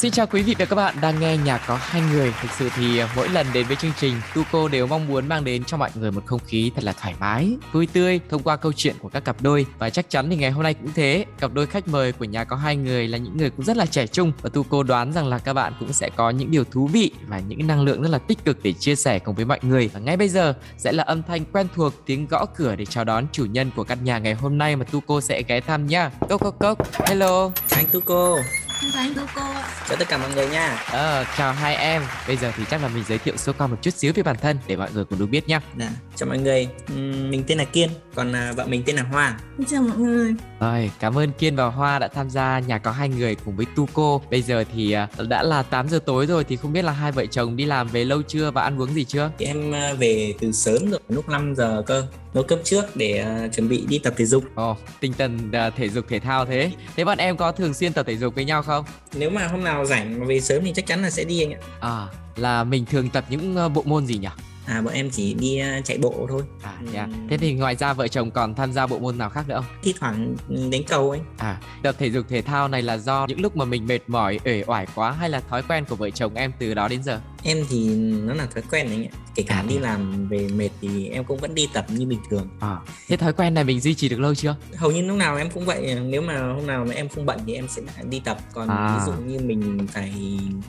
[0.00, 2.32] Xin chào quý vị và các bạn đang nghe Nhà có hai người.
[2.42, 5.44] Thực sự thì à, mỗi lần đến với chương trình, Tuco đều mong muốn mang
[5.44, 8.56] đến cho mọi người một không khí thật là thoải mái, vui tươi thông qua
[8.56, 9.66] câu chuyện của các cặp đôi.
[9.78, 11.24] Và chắc chắn thì ngày hôm nay cũng thế.
[11.40, 13.86] Cặp đôi khách mời của Nhà có hai người là những người cũng rất là
[13.86, 16.86] trẻ trung và Tuco đoán rằng là các bạn cũng sẽ có những điều thú
[16.86, 19.58] vị và những năng lượng rất là tích cực để chia sẻ cùng với mọi
[19.62, 19.90] người.
[19.92, 23.04] Và ngay bây giờ sẽ là âm thanh quen thuộc tiếng gõ cửa để chào
[23.04, 26.10] đón chủ nhân của căn nhà ngày hôm nay mà Tuco sẽ ghé thăm nha.
[26.28, 26.78] Cốc cốc cốc.
[27.08, 27.50] Hello.
[27.70, 28.36] Anh Tuco
[28.80, 29.68] không phải cô cô ạ.
[29.88, 32.02] chào tất cả mọi người nha Ờ, chào hai em.
[32.26, 34.36] Bây giờ thì chắc là mình giới thiệu sơ qua một chút xíu về bản
[34.42, 35.60] thân để mọi người cùng được biết nhá.
[35.78, 39.02] Dạ, chào mọi người Ừm, mình tên là Kiên còn à, vợ mình tên là
[39.02, 40.34] Hoa Xin chào mọi người.
[40.60, 43.66] Rồi, cảm ơn Kiên và Hoa đã tham gia nhà có hai người cùng với
[43.76, 44.18] Tuco.
[44.30, 47.12] Bây giờ thì à, đã là 8 giờ tối rồi thì không biết là hai
[47.12, 49.30] vợ chồng đi làm về lâu chưa và ăn uống gì chưa?
[49.38, 53.18] thì em à, về từ sớm rồi lúc 5 giờ cơ nấu cơm trước để
[53.18, 56.46] à, chuẩn bị đi tập thể dục Ồ, tinh thần à, thể dục thể thao
[56.46, 56.72] thế.
[56.96, 58.69] Thế bọn em có thường xuyên tập thể dục với nhau không?
[59.14, 61.58] Nếu mà hôm nào rảnh về sớm thì chắc chắn là sẽ đi anh ạ
[61.80, 64.28] À, là mình thường tập những à, bộ môn gì nhỉ?
[64.66, 67.08] à bọn em chỉ đi à, chạy bộ thôi À, yeah.
[67.08, 67.28] Ừm.
[67.28, 69.78] Thế thì ngoài ra vợ chồng còn tham gia bộ môn nào khác nữa không?
[69.82, 70.36] thi thoảng
[70.70, 73.64] đánh cầu anh À, tập thể dục thể thao này là do những lúc mà
[73.64, 76.74] mình mệt mỏi, uể oải quá hay là thói quen của vợ chồng em từ
[76.74, 77.20] đó đến giờ?
[77.42, 79.80] Em thì nó là thói quen anh ạ kể cả À, đi à?
[79.80, 82.76] làm về mệt thì em cũng vẫn đi tập như bình thường À,
[83.08, 84.56] thế thói quen này mình duy trì được lâu chưa?
[84.76, 87.40] hầu như lúc nào em cũng vậy nếu mà hôm nào mà em không bận
[87.46, 88.94] thì em sẽ đi tập còn À.
[88.98, 90.14] ví dụ như mình phải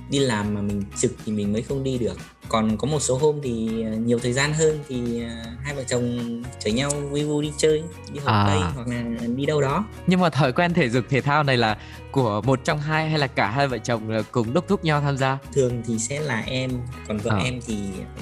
[0.10, 2.18] đi làm mà mình trực thì mình mới không đi được
[2.50, 5.84] còn có một số hôm thì à, nhiều thời gian hơn thì à, hai vợ
[5.88, 6.20] chồng
[6.60, 7.84] chở nhau vui vui đi chơi
[8.14, 8.46] đi hồ À.
[8.48, 9.04] tây hoặc là
[9.36, 11.78] đi đâu đó Nhưng mà thói quen thể dục thể thao này là
[12.12, 15.02] của một trong hai hay là cả hai vợ chồng là cùng đốc thúc nhau
[15.02, 15.38] tham gia?
[15.54, 16.72] thường thì sẽ là em
[17.08, 17.42] còn vợ À.
[17.46, 17.76] em thì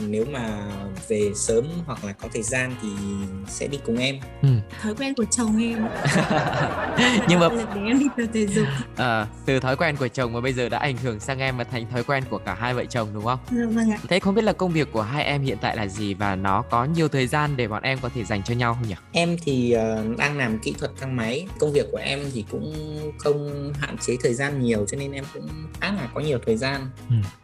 [0.08, 0.50] nếu mà
[1.08, 2.88] về sớm hoặc là có thời gian thì
[3.48, 4.20] sẽ đi cùng em
[4.84, 5.88] Thói quen của chồng em.
[7.30, 8.66] Nhưng mà để em đi tập thể dục.
[8.96, 11.64] à, từ thói quen của chồng mà bây giờ đã ảnh hưởng sang em và
[11.64, 13.40] thành thói quen của cả hai vợ chồng đúng không?
[13.52, 13.98] Dạ vâng ạ.
[14.10, 16.62] Thế không biết là công việc của hai em hiện tại là gì và nó
[16.62, 18.96] có nhiều thời gian để bọn em có thể dành cho nhau không nhỉ?
[19.12, 22.74] em thì ờ, đang làm kỹ thuật thang máy công việc của em thì cũng
[23.18, 25.50] không hạn chế thời gian nhiều cho nên em cũng
[25.82, 26.90] khá là có nhiều thời gian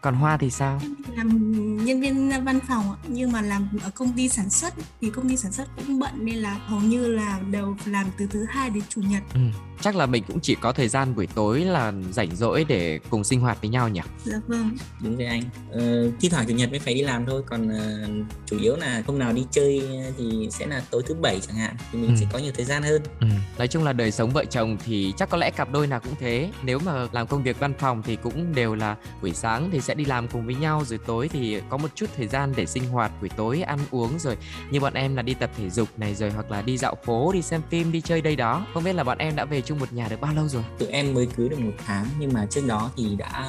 [0.01, 0.79] Còn Hoa thì sao?
[0.81, 4.74] Em làm nhân viên văn phòng ạ, nhưng mà làm ở công ty sản xuất
[5.01, 8.28] thì công ty sản xuất cũng bận nên là hầu như là đều làm từ
[8.28, 9.24] thứ hai đến chủ nhật.
[9.34, 9.40] Ừ.
[9.81, 13.24] Chắc là mình cũng chỉ có thời gian buổi tối là rảnh rỗi để cùng
[13.24, 14.02] sinh hoạt với nhau nhỉ?
[14.24, 14.72] Dạ vâng.
[15.03, 18.08] đúng rồi anh ờ, thi thoảng chủ nhật mới phải đi làm thôi còn ờ,
[18.46, 19.81] chủ yếu là hôm nào đi chơi
[20.18, 22.16] thì sẽ là tối thứ bảy chẳng hạn thì mình Ừ.
[22.19, 23.28] sẽ có nhiều thời gian hơn Ừ.
[23.58, 26.13] Nói chung là đời sống vợ chồng thì chắc có lẽ cặp đôi nào cũng
[26.19, 29.81] thế Nếu mà làm công việc văn phòng thì cũng đều là buổi sáng thì
[29.81, 32.66] sẽ đi làm cùng với nhau Rồi tối thì có một chút thời gian để
[32.66, 34.38] sinh hoạt buổi tối ăn uống rồi
[34.72, 37.31] Như bọn em là đi tập thể dục này rồi hoặc là đi dạo phố,
[37.34, 39.79] đi xem phim, đi chơi đây đó Không biết là bọn em đã về chung
[39.79, 40.63] một nhà được bao lâu rồi?
[40.79, 43.45] tụi em mới cưới được một tháng nhưng mà trước đó thì đã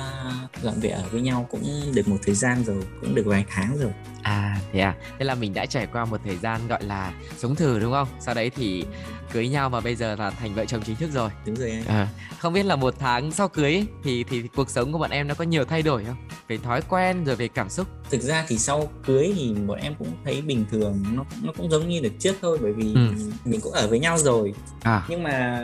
[0.62, 1.62] dọn về ở với nhau cũng
[1.94, 3.90] được một thời gian rồi cũng được vài tháng rồi
[4.22, 7.54] À thế à, thế là mình đã trải qua một thời gian gọi là sống
[7.54, 8.08] thử đúng không?
[8.20, 8.84] Sau đấy thì
[9.32, 11.84] cưới nhau và bây giờ là thành vợ chồng chính thức rồi đúng rồi anh
[11.86, 15.10] À, không biết là một tháng sau cưới ấy, thì thì cuộc sống của bọn
[15.10, 16.16] em nó có nhiều thay đổi không?
[16.48, 17.86] Về thói quen rồi về cảm xúc.
[18.10, 21.70] thực ra thì sau cưới thì bọn em cũng thấy bình thường nó nó cũng
[21.70, 23.10] giống như được trước thôi bởi vì Ừ.
[23.44, 25.60] mình cũng ở với nhau rồi À, nhưng mà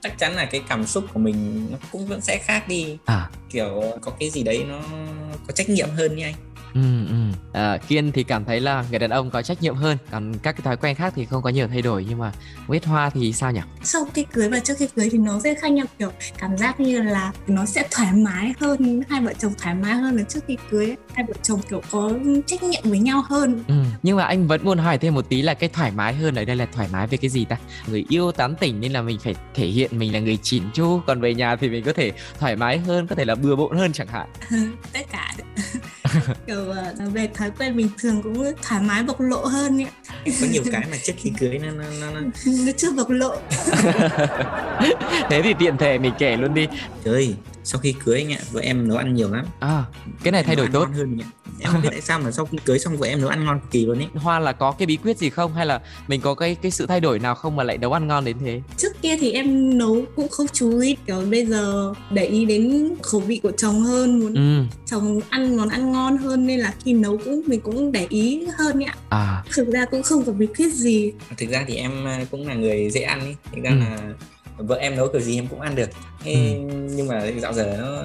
[0.00, 2.98] chắc chắn là cái cảm xúc của mình nó cũng vẫn sẽ khác đi.
[3.04, 4.80] À, kiểu có cái gì đấy nó
[5.46, 6.34] có trách nhiệm hơn nha anh
[6.74, 7.14] ừ, ừ.
[7.52, 10.52] À, Kiên thì cảm thấy là người đàn ông có trách nhiệm hơn, còn các
[10.52, 12.32] cái thói quen khác thì không có nhiều thay đổi nhưng mà
[12.66, 13.60] Huyết Hoa thì sao nhỉ?
[13.82, 16.80] Sau khi cưới và trước khi cưới thì nó sẽ khác nhau kiểu cảm giác
[16.80, 20.40] như là nó sẽ thoải mái hơn, hai vợ chồng thoải mái hơn là trước
[20.48, 20.94] khi cưới.
[21.14, 22.10] Hai vợ chồng kiểu có
[22.46, 23.64] trách nhiệm với nhau hơn.
[23.68, 23.74] Ừ.
[24.02, 26.44] Nhưng mà anh vẫn muốn hỏi thêm một tí là cái thoải mái hơn ở
[26.44, 27.56] đây là thoải mái về cái gì ta?
[27.86, 31.00] Người yêu tán tỉnh nên là mình phải thể hiện mình là người chỉn chu,
[31.06, 33.76] còn về nhà thì mình có thể thoải mái hơn, có thể là bừa bộn
[33.76, 34.28] hơn chẳng hạn.
[34.92, 35.34] tất cả
[36.46, 39.86] kiểu ờ, về thói quen bình thường cũng thoải mái bộc lộ hơn ấy.
[40.40, 42.20] có nhiều cái mà trước khi cưới nó nó nó, nó...
[42.66, 43.36] nó chưa bộc lộ
[45.30, 46.66] Thế thì tiện thể mình kể luôn đi.
[47.04, 47.34] trời
[47.64, 49.82] sau khi cưới anh ạ vợ em nấu ăn nhiều lắm À,
[50.22, 50.88] cái này thay đổi tốt.
[50.96, 51.28] hơn anh ạ.
[51.60, 53.60] Em không biết tại sao mà sau khi cưới xong vợ em nấu ăn ngon
[53.60, 56.20] cực kỳ luôn ấy Hoa là có cái bí quyết gì không hay là mình
[56.20, 58.60] có cái cái sự thay đổi nào không mà lại nấu ăn ngon đến thế?
[58.76, 62.88] trước kia thì em nấu cũng không chú ý kiểu bây giờ để ý đến
[63.02, 64.64] khẩu vị của chồng hơn muốn Ừ.
[64.86, 68.46] chồng ăn món ăn ngon hơn nên là khi nấu cũng mình cũng để ý
[68.58, 69.44] hơn ạ À.
[69.54, 72.54] thực ra cũng không có bí quyết gì thực ra thì em à, cũng là
[72.54, 73.76] người dễ ăn ấy thực ra Ừ.
[73.78, 73.98] là
[74.56, 75.88] vợ em nấu kiểu gì em cũng ăn được
[76.24, 76.32] Ừ.
[76.90, 78.02] nhưng mà dạo giờ nó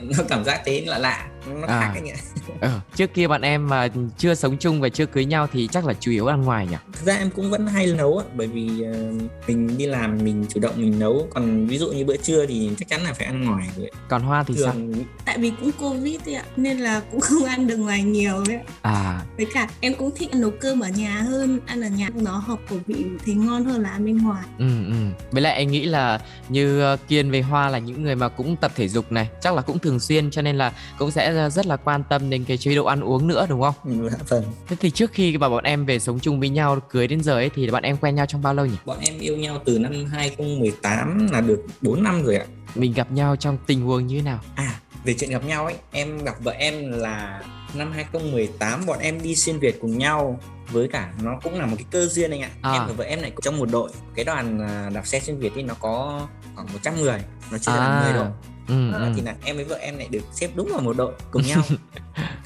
[0.00, 1.26] nó cảm giác thế lạ lạ
[1.60, 1.80] nó À.
[1.80, 2.16] khác anh ạ
[2.60, 5.86] Ờ, trước kia bạn em mà chưa sống chung và chưa cưới nhau thì chắc
[5.86, 6.76] là chủ yếu ăn ngoài nhỉ?
[6.92, 9.12] thực ra em cũng vẫn hay nấu á bởi vì ờ,
[9.46, 12.70] mình đi làm mình chủ động mình nấu còn ví dụ như bữa trưa thì
[12.78, 14.72] chắc chắn là phải ăn ngoài rồi Còn Hoa thì sao?
[14.72, 14.92] thường
[15.24, 18.58] tại vì cũng covid ấy ạ nên là cũng không ăn được ngoài nhiều ấy.
[18.82, 22.36] À, với cả em cũng thích nấu cơm ở nhà hơn ăn ở nhà nó
[22.38, 24.94] hợp khẩu vị thấy ngon hơn là ăn bên ngoài ừ ừ.
[25.30, 28.56] Với lại anh nghĩ là như ờ, Kiên với Hoa là những người mà cũng
[28.56, 31.66] tập thể dục này, chắc là cũng thường xuyên cho nên là cũng sẽ rất
[31.66, 33.74] là quan tâm đến cái chế độ ăn uống nữa đúng không?
[33.84, 37.08] ừ, vâng Thế thì trước khi mà bọn em về sống chung với nhau cưới
[37.08, 38.76] đến giờ ấy thì bọn em quen nhau trong bao lâu nhỉ?
[38.84, 43.12] bọn em yêu nhau từ năm 2018 là được 4 năm rồi ạ Mình gặp
[43.12, 44.40] nhau trong tình huống như thế nào?
[44.54, 47.42] À, về chuyện gặp nhau ấy, em gặp vợ em là
[47.78, 50.40] năm 2018 bọn em đi xuyên Việt cùng nhau
[50.70, 52.50] với cả nó cũng là một cái cơ duyên anh ạ.
[52.62, 52.72] À.
[52.72, 53.90] Em và vợ em lại trong một đội.
[54.14, 57.20] Cái đoàn à, đạp xe xuyên Việt thì nó có khoảng 100 người,
[57.50, 57.76] nó chia À.
[57.76, 58.26] làm 10 đội.
[58.68, 59.12] Ừ, Ờ, ừ.
[59.16, 61.62] Thì là em với vợ em lại được xếp đúng vào một đội cùng nhau.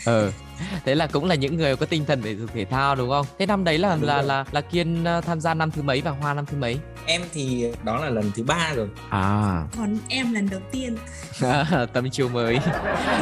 [0.04, 0.32] ờ
[0.84, 3.26] thế là cũng là những người có tinh thần thể dục thể thao đúng không?
[3.38, 4.24] Thế năm đấy là Đúng là rồi.
[4.26, 6.78] là là kiên ờ, tham gia năm thứ mấy và hoa năm thứ mấy?
[7.06, 8.88] Em thì đó là lần thứ ba rồi.
[9.10, 9.62] à.
[9.76, 10.96] Còn em lần đầu tiên.
[11.92, 12.56] Tâm chiều mới.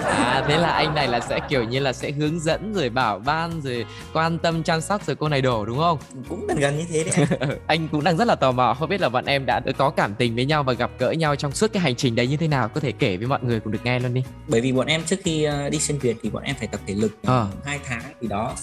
[0.05, 3.19] À thế là anh này là sẽ kiểu như là sẽ hướng dẫn rồi bảo
[3.19, 5.99] ban rồi quan tâm chăm sóc rồi cô này đổ đúng không?
[6.29, 7.58] Cũng gần gần như thế đấy anh.
[7.67, 10.14] anh cũng đang rất là tò mò không biết là bọn em đã có cảm
[10.14, 12.49] tình với nhau và gặp gỡ nhau trong suốt cái hành trình đấy như thế
[12.49, 12.69] nào?
[12.69, 14.23] Có thể kể với mọi người cùng được nghe luôn đi.
[14.49, 16.81] Bởi vì bọn em trước khi à, đi xuyên Việt thì bọn em phải tập
[16.87, 17.46] thể lực à.
[17.64, 18.54] hai tháng thì đó.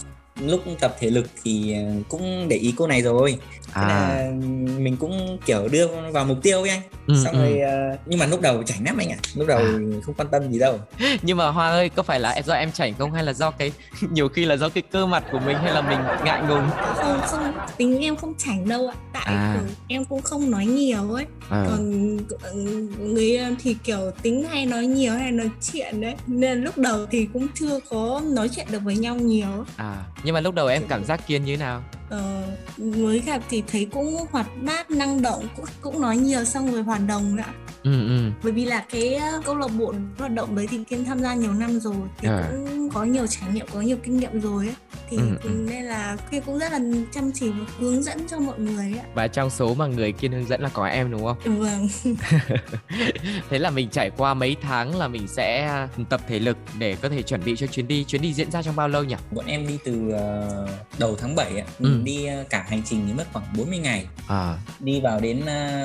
[0.42, 3.38] Lúc tập thể lực thì à, cũng để ý cô này rồi.
[3.74, 3.88] Thế à.
[3.88, 4.32] là
[4.78, 6.82] mình cũng kiểu đưa vào mục tiêu ấy anh.
[7.08, 7.40] Ừ, xong ừ.
[7.40, 9.18] rồi ờ, nhưng mà lúc đầu chảnh lắm anh ạ.
[9.36, 9.74] Lúc đầu À.
[10.06, 10.80] không quan tâm gì đâu.
[11.22, 13.12] Nhưng mà hoa ơi có phải là do em chảnh không?
[13.12, 13.72] Hay là do cái
[14.12, 16.70] nhiều khi là do cái cơ mặt của mình hay là mình ngại ngùng?
[16.96, 18.96] Không không tính em không chảnh đâu ạ.
[19.14, 19.58] Tại À.
[19.88, 21.26] em cũng không nói nhiều ấy.
[21.50, 21.66] Ờ.
[21.70, 26.16] còn ừ, người em thì kiểu tính hay nói nhiều hay nói chuyện đấy.
[26.28, 29.66] Nên lúc đầu thì cũng chưa có nói chuyện được với nhau nhiều.
[29.78, 29.96] À,
[30.26, 31.84] nhưng mà lúc đầu em cảm giác Kiên như thế nào?
[32.10, 32.44] ờ,
[32.78, 36.84] mới gặp thì thấy cũng hoạt bát năng động cũng, cũng nói nhiều xong rồi
[36.84, 37.44] hoạt động nữa
[37.86, 38.32] Ừ ừ.
[38.44, 41.34] bởi vì là cái ờ, câu lạc bộ hoạt động đấy thì kiên tham gia
[41.34, 42.48] nhiều năm rồi thì À.
[42.52, 44.76] cũng có nhiều trải nghiệm có nhiều kinh nghiệm rồi ấy
[45.10, 45.50] thì Ừ, ừ.
[45.70, 46.80] nên là kiên cũng rất là
[47.14, 50.12] chăm chỉ và hướng dẫn cho mọi người ấy ạ Và trong số mà người
[50.12, 51.60] Kiên hướng dẫn là có em đúng không?
[51.60, 51.88] vâng
[53.50, 55.78] Thế là mình trải qua mấy tháng là mình sẽ
[56.10, 58.04] tập thể lực để có thể chuẩn bị cho chuyến đi.
[58.04, 59.16] Chuyến đi diễn ra trong bao lâu nhỉ?
[59.32, 60.68] bọn em đi từ ờ,
[61.00, 62.02] đầu tháng 7 ạ Ừ.
[62.04, 65.42] đi ờ, cả hành trình thì mất khoảng 40 ngày À, đi vào đến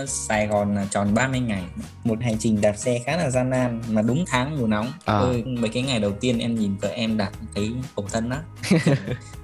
[0.06, 1.62] Sài Gòn là tròn 30 ngày
[2.04, 5.18] một hành trình đạp xe khá là gian nan mà đúng tháng mùa nóng À.
[5.18, 8.36] Ôi, mấy cái ngày đầu tiên em nhìn vợ em đạp thấy khổ thân đó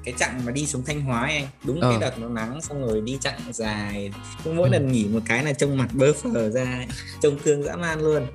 [0.04, 1.90] cái chặng mà đi xuống Thanh Hóa ấy anh đúng Ờ.
[1.90, 4.10] cái đợt nó nắng xong rồi đi chặng dài
[4.44, 4.72] cứ mỗi Ừ.
[4.72, 6.86] lần nghỉ một cái là trông mặt bơ phờ ra ấy.
[7.22, 8.26] trông thương dã man luôn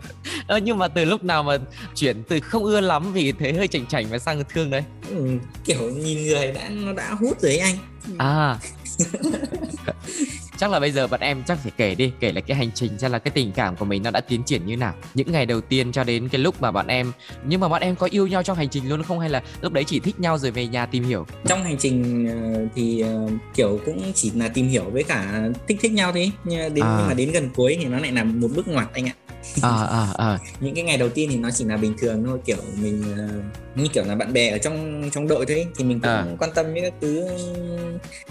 [0.48, 1.58] Ơ, nhưng mà từ lúc nào mà
[1.96, 4.84] chuyển từ không ưa lắm vì thấy hơi chảnh chảnh và sang thương đấy?
[5.10, 5.28] ừ,
[5.66, 7.78] kiểu nhìn người đã nó đã hút rồi ấy anh
[8.18, 8.58] À.
[10.62, 12.92] chắc là bây giờ bọn em chắc phải kể đi kể lại cái hành trình
[13.00, 14.94] xem là cái tình cảm của mình nó đã tiến triển như nào.
[15.13, 17.12] Những ngày đầu tiên cho đến cái lúc mà bọn em
[17.46, 19.19] nhưng mà bọn em có yêu nhau trong hành trình luôn không?
[19.19, 21.25] Hay là lúc đấy chỉ thích nhau rồi về nhà tìm hiểu?
[21.48, 25.77] Trong hành trình ờ, thì ờ, kiểu cũng chỉ là tìm hiểu với cả thích
[25.82, 26.96] thích nhau thế nhưng mà đến À.
[27.00, 29.13] nhưng mà đến gần cuối thì nó lại là một bước ngoặt anh ạ.
[29.62, 30.39] À à à.
[30.60, 33.27] Những cái ngày đầu tiên thì nó chỉ là bình thường thôi kiểu mình ờ,
[33.75, 35.56] như kiểu là bạn bè ở trong trong đội thôi.
[35.58, 36.25] Ấy, thì mình cũng À.
[36.39, 37.27] quan tâm với các thứ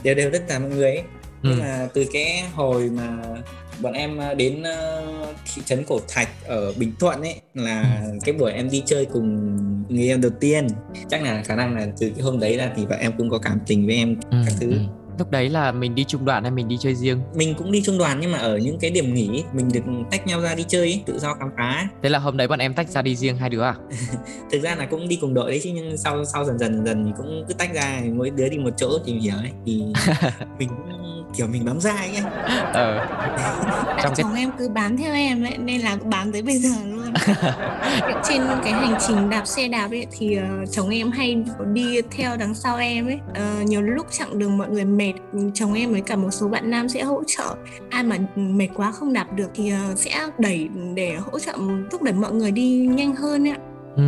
[0.03, 1.03] đều đều tất cả mọi người ấy.
[1.43, 1.51] Ừ.
[1.51, 3.17] nhưng mà từ cái hồi mà
[3.83, 5.03] bọn em ờ, đến ờ,
[5.55, 9.57] thị trấn cổ thạch ở bình thuận ấy là cái buổi em đi chơi cùng
[9.89, 10.67] người em đầu tiên.
[11.09, 13.39] Chắc là khả năng là từ cái hôm đấy là thì vợ em cũng có
[13.39, 14.71] cảm tình với em ừ, các thứ.
[14.71, 14.79] ừ.
[15.19, 17.21] lúc đấy là mình đi trung đoàn hay mình đi chơi riêng?
[17.35, 19.81] Mình cũng đi trung đoàn nhưng mà ở những cái điểm nghỉ mình được
[20.11, 22.75] tách nhau ra đi chơi tự do khám phá thế là hôm đấy bọn em
[22.75, 23.75] tách ra đi riêng hai đứa à?
[24.53, 26.87] Thực ra là cũng đi cùng đội đấy chứ nhưng sau sau dần dần dần
[26.87, 29.51] dần thì cũng cứ tách ra mỗi đứa đi một chỗ tìm hiểu ấy.
[29.67, 29.83] Thì
[30.59, 32.25] mình cũng kiểu mình bám dai ấy
[32.73, 33.07] ờ.
[34.03, 36.71] Trong cái- chồng em cứ bám theo em ấy nên là bám tới bây giờ
[36.87, 37.13] luôn.
[38.29, 42.37] Trên cái hành trình đạp xe đạp ấy thì ờ, chồng em hay đi theo
[42.37, 43.19] đằng sau em ấy.
[43.35, 45.13] Ờ, nhiều lúc chặng đường mọi người mệt
[45.55, 47.55] chồng em với cả một số bạn nam sẽ hỗ trợ.
[47.91, 51.53] Ai mà mệt quá không đạp được thì ờ, sẽ đẩy để hỗ trợ
[51.91, 53.59] thúc đẩy mọi người đi nhanh hơn ấy ạ
[53.97, 54.03] ừ.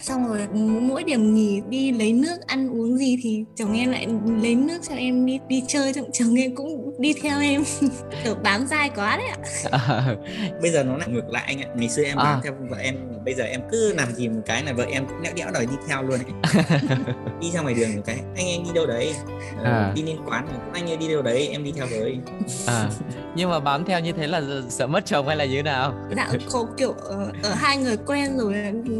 [0.00, 0.48] xong rồi
[0.80, 4.06] mỗi điểm nghỉ đi lấy nước ăn uống gì thì chồng em lại
[4.42, 7.62] lấy nước cho em đi đi chơi chồng chồng em cũng đi theo em
[8.24, 9.38] kiểu bám dai quá đấy ạ
[9.72, 10.16] à.
[10.62, 12.24] bây giờ nó lại ngược lại anh ạ ngày xưa em à.
[12.24, 15.06] bám theo vợ em bây giờ em cứ làm gì một cái là vợ em
[15.06, 16.64] cũng đẽo đẽo đòi đi theo luôn ấy.
[17.40, 19.14] đi ra ngoài đường một cái anh em đi đâu đấy?
[19.64, 19.92] Ờ, à.
[19.94, 21.48] đi lên quán anh ơi đi đâu đấy?
[21.48, 22.18] Em đi theo với.
[22.66, 22.90] À
[23.34, 25.94] nhưng mà bám theo như thế là sợ mất chồng hay là như thế nào?
[26.16, 28.54] Dạ có kiểu ở, ở hai người quen rồi
[28.86, 28.92] ừ,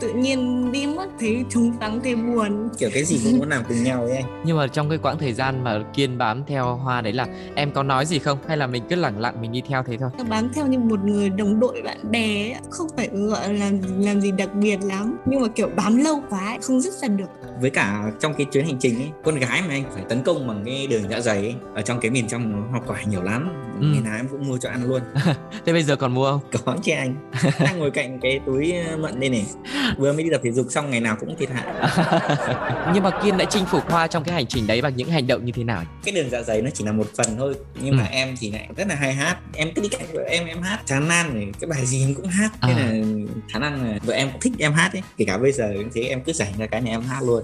[0.00, 2.68] tự nhiên đi mất thấy chúng vắng thấy buồn.
[2.78, 4.42] Kiểu cái gì cũng muốn làm cùng nhau ấy anh.
[4.44, 7.72] Nhưng mà trong cái quãng thời gian mà kiên bám theo hoa đấy là em
[7.72, 8.38] có nói gì không?
[8.48, 10.10] Hay là mình cứ lẳng lặng mình đi theo thế thôi?
[10.28, 13.65] Bám theo như một người đồng đội bạn bè không phải gọi là
[13.98, 15.16] làm gì đặc biệt lắm.
[15.26, 17.28] Nhưng mà kiểu bám lâu quá không dứt ra được.
[17.60, 20.48] Với cả trong cái chuyến hành trình ấy con gái mà anh phải tấn công
[20.48, 23.66] bằng cái đường dạ dày ấy ở trong cái miền trong hoa quả nhiều lắm.
[23.80, 23.86] Ừ.
[23.86, 25.02] ngày nào em cũng mua cho ăn luôn.
[25.66, 26.40] Thế bây giờ còn mua không?
[26.64, 27.30] Có chứ anh.
[27.60, 29.46] Đang ngồi cạnh cái túi ờ, mận đây này.
[29.98, 31.64] Vừa mới đi tập thể dục xong ngày nào cũng thiệt hại.
[32.94, 35.26] Nhưng mà kiên đã chinh phục hoa trong cái hành trình đấy bằng những hành
[35.26, 35.82] động như thế nào?
[36.04, 37.96] Cái đường dạ dày nó chỉ là một phần thôi nhưng ừ.
[37.96, 39.36] mà em thì lại rất là hay hát.
[39.54, 40.80] Em cứ đi cạnh vợ em em hát.
[40.86, 42.50] Chán nan này cái bài gì em cũng hát.
[42.62, 42.76] Thế à.
[42.76, 42.92] là
[43.56, 45.02] khả năng là vợ em cũng thích em hát ấy.
[45.16, 47.42] Kể cả bây giờ thế em cứ dành ra cái nhà em hát luôn.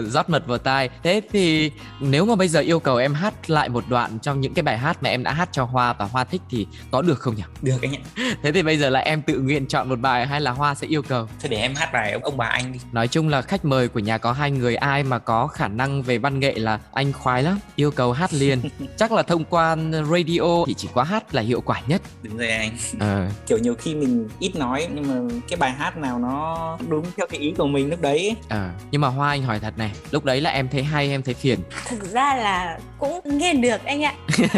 [0.10, 0.88] Rót mật vào tai.
[1.02, 4.54] Thế thì nếu mà bây giờ yêu cầu em hát lại một đoạn trong những
[4.54, 7.18] cái bài hát mà em đã hát cho hoa và hoa thích thì có được
[7.18, 7.42] không nhỉ?
[7.62, 8.34] Được anh ạ.
[8.42, 10.86] Thế thì bây giờ là em tự nguyện chọn một bài hay là hoa sẽ
[10.86, 11.28] yêu cầu?
[11.40, 12.78] Thôi để em hát bài ông, ông bà anh đi.
[12.92, 16.02] Nói chung là khách mời của nhà có hai người ai mà có khả năng
[16.02, 18.60] về văn nghệ là anh khoái lắm yêu cầu hát liền.
[18.96, 19.76] Chắc là thông qua
[20.10, 22.02] radio thì chỉ có hát là hiệu quả nhất.
[22.22, 22.70] Đúng rồi anh.
[23.00, 23.30] À.
[23.46, 27.26] kiểu nhiều khi mình ít nói nhưng mà cái bài hát nào nó đúng theo
[27.26, 28.72] cái ý của mình lúc đấy à.
[28.90, 31.34] nhưng mà hoa anh hỏi thật này lúc đấy là em thấy hay em thấy
[31.34, 34.14] phiền thực ra là cũng nghe được anh ạ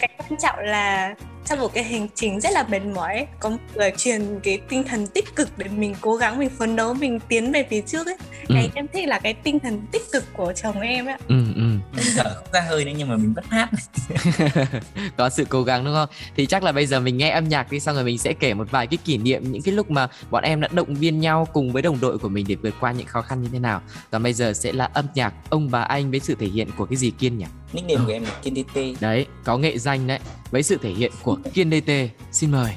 [0.00, 1.14] cái quan trọng là
[1.48, 4.84] trong một cái hành trình rất là mệt mỏi có một người truyền cái tinh
[4.84, 8.06] thần tích cực để mình cố gắng mình phấn đấu mình tiến về phía trước
[8.06, 8.16] ấy.
[8.48, 8.54] Ừ.
[8.54, 11.62] cái em thích là cái tinh thần tích cực của chồng em ấy ừ ừ.
[12.16, 13.70] Thở không ra hơi nữa nhưng mà mình vẫn hát.
[15.16, 16.08] Có sự cố gắng đúng không?
[16.36, 18.54] Thì chắc là bây giờ mình nghe âm nhạc đi xong rồi mình sẽ kể
[18.54, 21.48] một vài cái kỷ niệm những cái lúc mà bọn em đã động viên nhau
[21.52, 23.80] cùng với đồng đội của mình để vượt qua những khó khăn như thế nào.
[24.10, 26.86] Còn bây giờ sẽ là âm nhạc ông bà anh với sự thể hiện của
[26.86, 30.18] cái gì kiên nhỉ nickname của em là kiên dt đấy có nghệ danh đấy.
[30.50, 31.92] Với sự thể hiện của kiên dt
[32.32, 32.72] xin mời.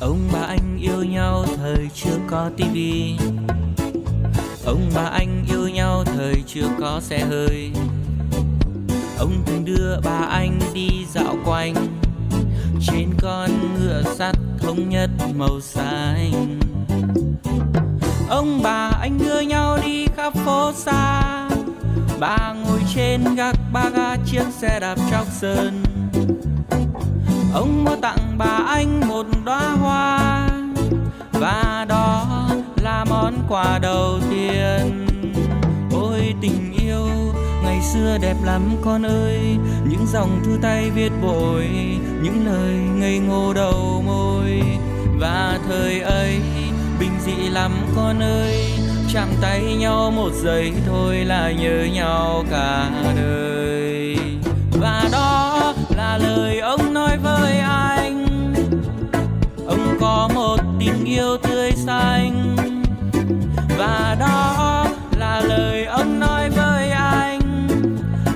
[0.00, 3.16] Ông bà anh yêu nhau thời chưa có tivi
[4.66, 7.70] ông bà anh yêu nhau thời chưa có xe hơi.
[9.18, 11.74] Ông thường đưa bà anh đi dạo quanh
[12.86, 16.58] trên con ngựa sắt thống nhất màu xanh.
[18.28, 21.48] Ông bà anh đưa nhau đi khắp phố xa.
[22.20, 25.82] Bà ngồi trên gác ba ga chiếc xe đạp chóc sơn.
[27.54, 30.48] Ông mua tặng bà anh một đóa hoa.
[31.32, 32.26] Và đó
[32.82, 35.06] là món quà đầu tiên.
[35.92, 36.73] Ôi tình
[37.74, 39.56] ngày xưa đẹp lắm con ơi.
[39.88, 41.66] Những dòng thư tay viết vội
[42.22, 44.62] những lời ngây ngô đầu môi.
[45.20, 46.40] Và thời ấy,
[47.00, 48.70] bình dị lắm con ơi.
[49.12, 54.16] Chạm tay nhau một giây thôi là nhớ nhau cả đời.
[54.72, 58.26] Và đó là lời ông nói với anh.
[59.66, 62.56] Ông có một tình yêu tươi xanh.
[63.78, 64.86] Và đó
[65.18, 66.63] là lời ông nói với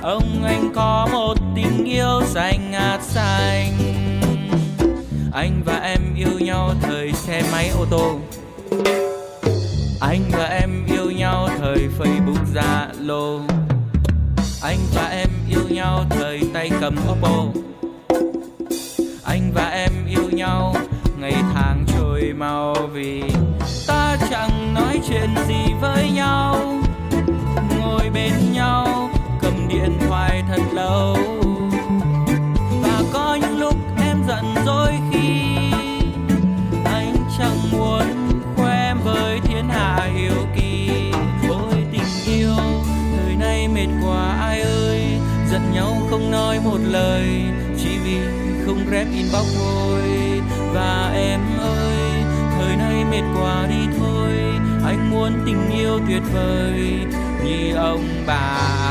[0.01, 3.99] ông anh có một tình yêu xanh ngát xanh
[5.31, 8.19] anh và em yêu nhau thời xe máy, ô tô.
[10.01, 13.41] Anh và em yêu nhau thời facebook zalo.
[14.61, 17.45] Anh và em yêu nhau thời tay cầm oppo.
[19.23, 20.75] Anh và em yêu nhau
[21.19, 23.23] ngày tháng trôi mau vì
[23.87, 26.59] ta chẳng nói chuyện gì với nhau.
[27.79, 29.08] Ngồi bên nhau
[29.81, 31.17] điện thoại thật lâu.
[32.81, 35.47] Và có những lúc em giận dỗi khi
[36.85, 38.03] anh chẳng muốn
[38.55, 40.89] khoe em với thiên hạ hiểu kỳ.
[41.49, 42.55] Ôi tình yêu
[43.15, 45.03] thời nay mệt quá, ai ơi,
[45.51, 47.27] giận nhau không nói một lời,
[47.77, 48.17] chỉ vì
[48.65, 50.01] không rep inbox thôi
[50.73, 52.23] và em ơi,
[52.57, 54.33] thời nay mệt quá đi thôi,
[54.85, 56.99] anh muốn tình yêu tuyệt vời,
[57.45, 58.88] như ông bà.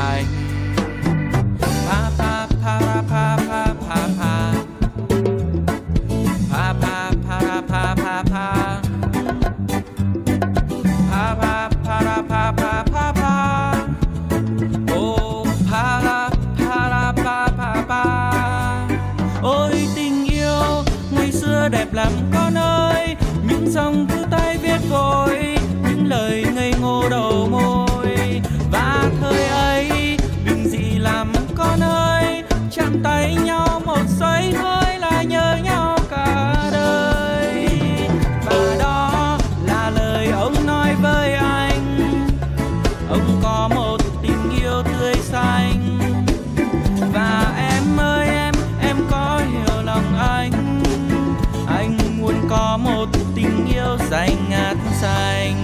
[54.09, 55.55] Xanh ngát xanh.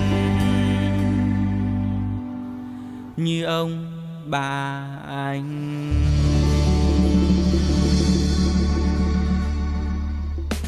[3.17, 3.85] Như ông
[4.25, 5.84] bà anh.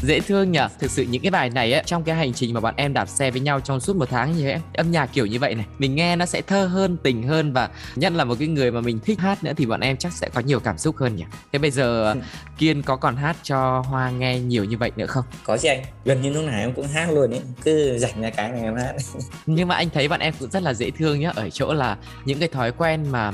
[0.08, 2.60] Dễ thương nhỉ Thực sự những cái bài này á Trong cái hành trình mà
[2.60, 5.26] bọn em đạp xe với nhau trong suốt một tháng như thế Âm nhạc kiểu
[5.26, 8.34] như vậy này Mình nghe nó sẽ thơ hơn, tình hơn Và nhất là một
[8.38, 10.78] cái người mà mình thích hát nữa Thì bọn em chắc sẽ có nhiều cảm
[10.78, 11.24] xúc hơn nhỉ.
[11.52, 12.14] Thế bây giờ
[12.58, 15.24] Kiên có còn hát cho Hoa nghe nhiều như vậy nữa không?
[15.44, 18.30] có chứ anh gần như lúc nào em cũng hát luôn ấy cứ rảnh ra
[18.30, 18.94] cái này em hát.
[19.46, 21.96] Nhưng mà anh thấy bạn em cũng rất là dễ thương nhá Ở chỗ là
[22.24, 23.32] những cái thói quen mà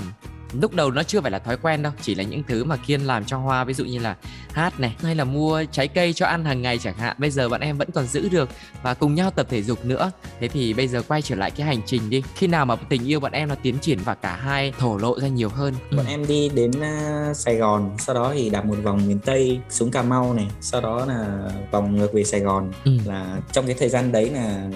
[0.61, 3.01] lúc đầu nó chưa phải là thói quen đâu chỉ là những thứ mà kiên
[3.01, 4.17] làm cho hoa ví dụ như là
[4.53, 7.17] hát này hay là mua trái cây cho ăn hàng ngày chẳng hạn.
[7.19, 8.49] Bây giờ bọn em vẫn còn giữ được
[8.83, 10.11] và cùng nhau tập thể dục nữa.
[10.41, 12.23] Thế thì bây giờ quay trở lại cái hành trình đi.
[12.35, 15.21] Khi nào mà tình yêu bọn em nó tiến triển và cả hai thổ lộ
[15.21, 15.75] ra nhiều hơn?
[15.97, 19.61] Bọn em đi đến uh, Sài Gòn sau đó thì đạp một vòng miền Tây
[19.71, 22.73] xuống Cà Mau này sau đó là vòng ngược về Sài Gòn.
[22.85, 22.99] Ừ.
[23.05, 24.71] là trong cái thời gian đấy là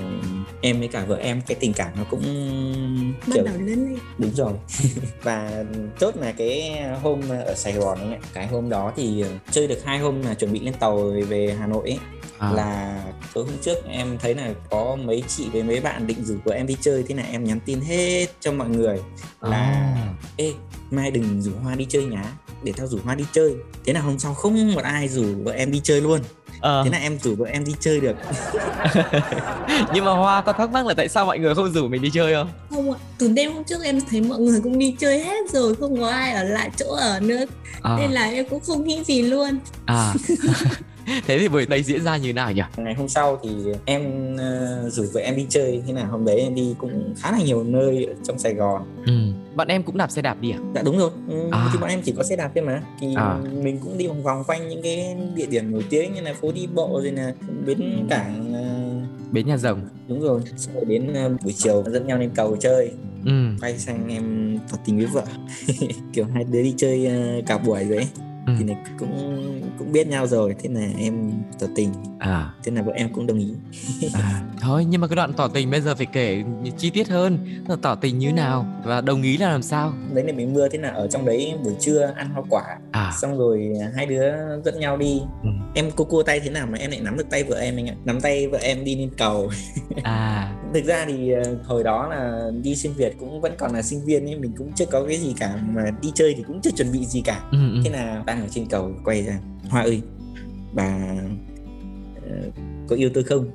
[0.60, 2.22] em với cả vợ em cái tình cảm nó cũng
[3.26, 4.52] bắt kiểu đầu lớn lên đúng rồi.
[5.22, 5.64] Và
[6.00, 9.98] chốt là cái hôm ở Sài Gòn ấy, cái hôm đó thì chơi được hai
[9.98, 11.98] hôm là chuẩn bị lên tàu về- về Hà Nội ấy.
[12.38, 12.52] À.
[12.52, 13.02] là
[13.34, 16.50] tối hôm trước em thấy là có mấy chị với mấy bạn định rủ của
[16.50, 18.98] em đi chơi thế là em nhắn tin hết cho mọi người
[19.40, 20.14] là À.
[20.36, 20.52] ê
[20.90, 22.24] mai đừng rủ hoa đi chơi nhá
[22.62, 23.54] để tao rủ hoa đi chơi.
[23.86, 26.20] Thế là hôm sau không một ai rủ vợ em đi chơi luôn
[26.60, 28.16] Ờ, thế là em rủ vợ em đi chơi được.
[29.94, 32.10] Nhưng mà hoa có thắc mắc là tại sao mọi người không rủ mình đi
[32.14, 32.48] chơi không?
[32.70, 35.74] Không ạ từ đêm hôm trước em thấy mọi người cũng đi chơi hết rồi
[35.74, 37.44] không có ai ở lại chỗ ở nữa.
[37.82, 39.58] À, nên là em cũng không nghĩ gì luôn.
[39.86, 40.14] À.
[41.26, 42.62] thế thì buổi đấy diễn ra như nào nhỉ?
[42.76, 43.50] Ngày hôm sau thì
[43.84, 44.02] em
[44.38, 45.82] ờ, rủ vợ em đi chơi.
[45.86, 48.82] Thế là hôm đấy em đi cũng khá là nhiều nơi ở trong Sài Gòn.
[49.06, 49.12] Ừ.
[49.56, 50.58] bọn em cũng đạp xe đạp đi à?
[50.74, 51.10] Dạ đúng rồi.
[51.28, 51.68] Ừ, À.
[51.72, 52.82] thì bọn em chỉ có xe đạp thôi mà.
[53.00, 53.38] Thì À.
[53.62, 56.52] mình cũng đi vòng vòng quanh những cái địa điểm nổi tiếng như là phố
[56.52, 57.32] đi bộ rồi là
[57.66, 58.64] bến cảng ờ,
[59.32, 59.80] bến nhà rồng.
[60.08, 60.40] đúng rồi.
[60.56, 62.90] Xong rồi đến ờ, buổi chiều dẫn nhau lên cầu chơi.
[63.24, 63.32] Ừ.
[63.60, 65.22] quay sang em tỏ tình với vợ.
[66.12, 68.06] Kiểu hai đứa đi chơi ờ, cả buổi rồi ấy
[68.48, 68.54] Ừ.
[68.58, 71.92] thì này cũng cũng biết nhau rồi thế là em tỏ tình.
[72.18, 72.50] À.
[72.64, 73.54] Thế là vợ em cũng đồng ý.
[74.14, 76.44] À, thôi nhưng mà cái đoạn tỏ tình bây giờ phải kể
[76.78, 77.38] chi tiết hơn.
[77.68, 79.92] Là tỏ tình như nào và đồng ý là làm sao?
[80.14, 82.64] Đấy là mình mưa thế là ở trong đấy buổi trưa ăn hoa quả.
[82.92, 83.12] À.
[83.20, 84.32] Xong rồi hai đứa
[84.64, 85.20] dẫn nhau đi.
[85.42, 85.48] Ừ.
[85.74, 87.88] em cô cua tay thế nào mà em lại nắm được tay vợ em anh
[87.88, 87.94] ạ?
[88.04, 89.50] Nắm tay vợ em đi lên cầu.
[90.02, 93.82] À thực ra thì ờ, hồi đó là đi xuyên việt cũng vẫn còn là
[93.82, 96.60] sinh viên ấy mình cũng chưa có cái gì cả mà đi chơi thì cũng
[96.60, 97.80] chưa chuẩn bị gì cả ừ, ừ.
[97.84, 100.02] thế là đang ở trên cầu quay ra hoa ơi
[100.72, 101.16] bà
[102.22, 102.36] ờ,
[102.88, 103.50] có yêu tôi không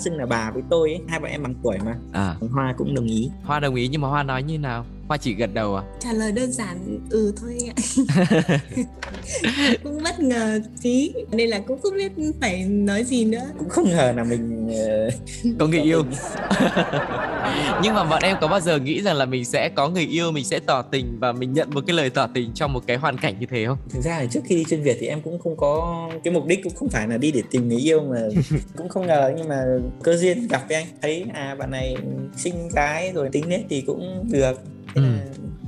[0.00, 1.96] xưng là bà với tôi ấy hai bọn em bằng tuổi mà.
[2.12, 2.34] À.
[2.52, 3.30] Hoa cũng đồng ý.
[3.42, 4.84] Hoa đồng ý nhưng mà hoa nói như nào?
[5.08, 5.82] Hoa chỉ gật đầu à?
[6.00, 7.74] Trả lời đơn giản ừ thôi ạ.
[9.82, 13.44] Cũng bất ngờ tí nên là cũng không biết phải nói gì nữa.
[13.58, 15.10] Cũng không ngờ là mình ờ,
[15.58, 16.04] có người yêu.
[17.82, 20.32] nhưng mà bọn em có bao giờ nghĩ rằng là mình sẽ có người yêu
[20.32, 22.96] mình sẽ tỏ tình và mình nhận một cái lời tỏ tình trong một cái
[22.96, 25.20] hoàn cảnh như thế không thực ra thì trước khi đi xuyên việt thì em
[25.22, 28.00] cũng không có cái mục đích cũng không phải là đi để tìm người yêu
[28.00, 28.20] mà
[28.76, 29.64] cũng không ngờ nhưng mà
[30.02, 31.96] cơ duyên gặp với anh thấy à bạn này
[32.36, 34.54] xinh gái rồi tính nết thì cũng được
[34.94, 35.02] thế Ừ.
[35.02, 35.18] là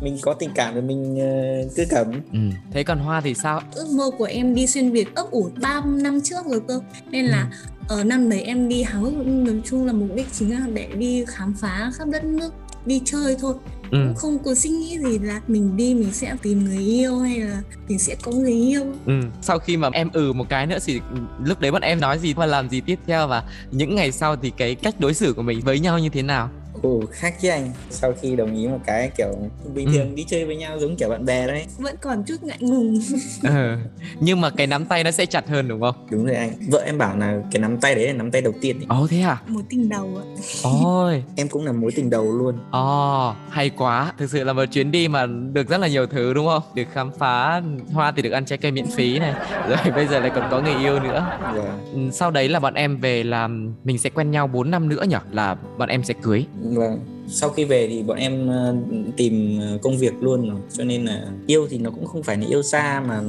[0.00, 2.38] mình có tình cảm rồi mình ờ, cứ cẩm ừ.
[2.72, 5.82] thế còn hoa thì sao ước mơ của em đi xuyên Việt ấp ủ 3
[5.86, 7.50] năm trước rồi cơ nên là
[7.88, 11.24] ở năm đấy em đi Quốc nói chung là mục đích chính là để đi
[11.28, 12.54] khám phá khắp đất nước
[12.86, 13.54] đi chơi thôi
[13.90, 13.98] ừ.
[14.06, 17.40] cũng không có suy nghĩ gì là mình đi mình sẽ tìm người yêu hay
[17.40, 19.12] là mình sẽ có người yêu Ừ.
[19.42, 21.00] Sau khi mà em ừ một cái nữa thì
[21.44, 24.36] lúc đấy bọn em nói gì và làm gì tiếp theo và những ngày sau
[24.36, 26.50] thì cái cách đối xử của mình với nhau như thế nào?
[26.82, 29.28] Ồ khác chứ anh Sau khi đồng ý một cái kiểu
[29.74, 29.92] bình Ừ.
[29.96, 33.00] thường đi chơi với nhau giống kiểu bạn bè đấy vẫn còn chút ngại ngùng
[33.42, 33.76] Ừ.
[34.20, 35.94] Nhưng mà cái nắm tay nó sẽ chặt hơn đúng không?
[36.10, 38.52] Đúng rồi anh Vợ em bảo là cái nắm tay đấy là nắm tay đầu
[38.60, 38.86] tiên ấy.
[38.88, 39.38] Ồ thế à?
[39.48, 40.24] mối tình đầu ạ
[40.64, 44.12] Ôi, Em cũng là mối tình đầu luôn ồ, hay quá.
[44.18, 46.62] Thực sự là một chuyến đi mà được rất là nhiều thứ đúng không?
[46.74, 47.62] Được khám phá,
[47.92, 49.34] Hoa thì được ăn trái cây miễn phí này,
[49.68, 51.26] rồi bây giờ lại còn có người yêu nữa.
[51.40, 54.88] Và Ừ, Sau đấy là bọn em về làm mình sẽ quen nhau 4 năm
[54.88, 55.16] nữa nhỉ?
[55.32, 56.46] Là bọn em sẽ cưới.
[56.70, 57.00] Vâng.
[57.28, 58.74] Sau khi về thì bọn em ờ,
[59.16, 62.36] tìm ờ, công việc luôn rồi cho nên là yêu thì nó cũng không phải
[62.36, 63.20] là yêu xa mà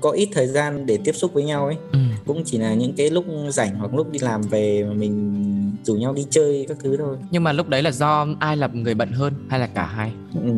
[0.00, 1.98] có ít thời gian để tiếp xúc với nhau ấy Ừ.
[2.26, 5.44] cũng chỉ là những cái lúc rảnh hoặc lúc đi làm về mà mình
[5.82, 7.16] rủ nhau đi chơi các thứ thôi.
[7.30, 10.12] Nhưng mà lúc đấy là do ai là người bận hơn hay là cả hai?
[10.34, 10.52] Ừ,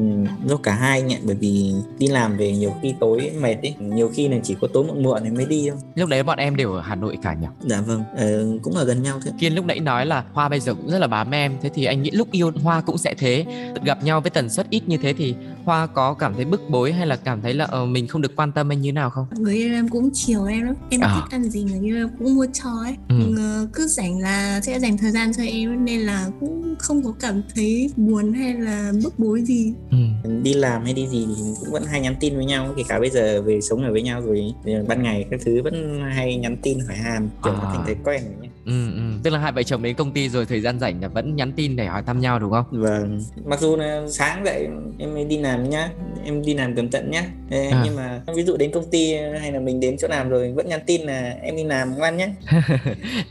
[0.47, 4.11] do cả hai nhỉ bởi vì đi làm về nhiều khi tối mệt ấy nhiều
[4.15, 5.79] khi là chỉ có tối muộn muộn thì mới đi thôi.
[5.95, 7.47] Lúc đấy bọn em đều ở hà nội cả nhỉ?
[7.67, 9.33] Dạ vâng ờ, cũng ở gần nhau thôi.
[9.39, 11.85] Kiên lúc nãy nói là hoa bây giờ cũng rất là bám em thế thì
[11.85, 13.45] anh nghĩ lúc yêu hoa cũng sẽ thế.
[13.85, 16.93] Gặp nhau với tần suất ít như thế thì hoa có cảm thấy bức bối
[16.93, 19.27] hay là cảm thấy là uh, mình không được quan tâm anh như nào không?
[19.39, 20.75] Người yêu em cũng chiều em lắm.
[20.91, 21.15] Em à.
[21.15, 22.97] thích ăn gì người yêu em cũng mua cho ấy.
[23.09, 23.17] Ừ.
[23.37, 27.15] Ờ, cứ rảnh là sẽ dành thời gian cho em nên là cũng không có
[27.21, 29.97] cảm thấy buồn hay là bức bối gì ừ.
[30.43, 33.01] đi làm hay đi gì thì cũng vẫn hay nhắn tin với nhau kể cả
[33.01, 34.55] bây giờ về sống ở với nhau rồi
[34.89, 37.59] ban ngày các thứ vẫn hay nhắn tin hỏi hàm kiểu à.
[37.63, 39.03] nó thành thói quen rồi nhé ừ, ừ.
[39.23, 41.53] tức là hai vợ chồng đến công ty rồi thời gian rảnh là vẫn nhắn
[41.53, 45.25] tin để hỏi thăm nhau đúng không vâng mặc dù là sáng dậy em mới
[45.25, 45.91] đi làm nhá
[46.25, 47.83] em đi làm cẩn thận nhá à.
[47.85, 50.69] nhưng mà ví dụ đến công ty hay là mình đến chỗ làm rồi vẫn
[50.69, 52.29] nhắn tin là em đi làm ngoan nhé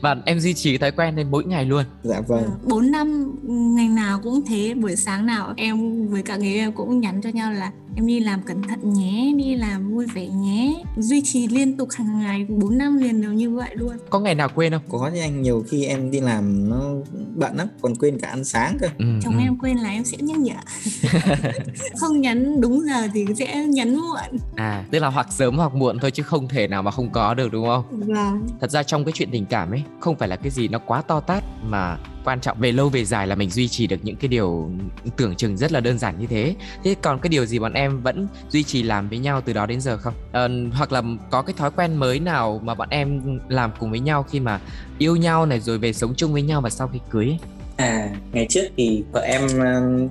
[0.00, 1.84] và em duy trì thói quen đến mỗi ngày luôn.
[2.02, 2.44] Dạ vâng.
[2.44, 3.36] Ờ, bốn năm
[3.76, 7.30] ngày nào cũng thế buổi sáng nào em với cả người em cũng nhắn cho
[7.30, 10.82] nhau là em đi làm cẩn thận nhé đi làm vui vẻ nhé.
[10.96, 13.96] Duy trì liên tục hàng ngày 4 năm liền đều như vậy luôn.
[14.10, 14.82] Có ngày nào quên không?
[14.88, 16.80] Có chứ anh nhiều khi em đi làm nó
[17.34, 18.86] bận lắm còn quên cả ăn sáng cơ.
[18.98, 19.40] Ừ, chồng ừ.
[19.42, 20.54] em quên là em sẽ nhắc nhở.
[22.00, 24.40] Không nhắn đúng giờ thì sẽ nhắn muộn.
[24.56, 27.34] À tức là hoặc sớm hoặc muộn thôi chứ không thể nào mà không có
[27.34, 27.84] được đúng không?
[27.90, 28.46] Vâng.
[28.60, 31.02] Thật ra trong cái chuyện tình cảm ấy không phải là cái gì nó quá
[31.02, 34.16] to tát mà quan trọng về lâu về dài là mình duy trì được những
[34.16, 34.70] cái điều
[35.16, 36.54] tưởng chừng rất là đơn giản như thế
[36.84, 39.66] thế còn cái điều gì bọn em vẫn duy trì làm với nhau từ đó
[39.66, 43.38] đến giờ không à, hoặc là có cái thói quen mới nào mà bọn em
[43.48, 44.60] làm cùng với nhau khi mà
[44.98, 47.38] yêu nhau này rồi về sống chung với nhau và sau khi cưới ấy?
[47.82, 49.40] À, ngày trước thì vợ em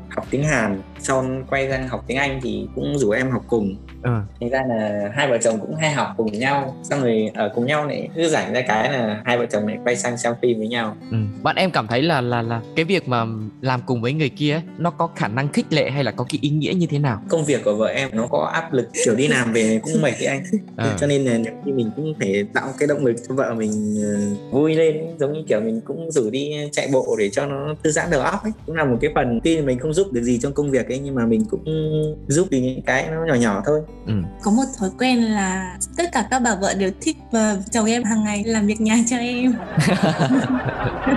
[0.09, 3.75] học tiếng Hàn, sau quay sang học tiếng Anh thì cũng rủ em học cùng
[4.03, 4.11] ừ.
[4.39, 7.65] thành ra là hai vợ chồng cũng hay học cùng nhau xong rồi ở cùng
[7.65, 10.57] nhau này cứ rảnh ra cái là hai vợ chồng lại quay sang xem phim
[10.57, 11.17] với nhau ừ.
[11.43, 13.25] bạn em cảm thấy là là là cái việc mà
[13.61, 16.25] làm cùng với người kia ấy, nó có khả năng khích lệ hay là có
[16.29, 18.89] cái ý nghĩa như thế nào công việc của vợ em nó có áp lực
[19.05, 20.43] kiểu đi làm về cũng mệt đấy anh
[20.77, 20.89] ừ.
[20.99, 23.95] cho nên là khi mình cũng phải tạo cái động lực cho vợ mình
[24.51, 27.91] vui lên giống như kiểu mình cũng rủ đi chạy bộ để cho nó thư
[27.91, 28.51] giãn đầu óc ấy.
[28.65, 30.99] Cũng là một cái phần tuy mình không giúp được gì trong công việc ấy
[30.99, 31.65] nhưng mà mình cũng
[32.27, 33.81] giúp được những cái nó nhỏ nhỏ thôi.
[34.07, 34.13] Ừ.
[34.43, 38.03] có một thói quen là tất cả các bà vợ đều thích và chồng em
[38.03, 39.53] hàng ngày làm việc nhà cho em.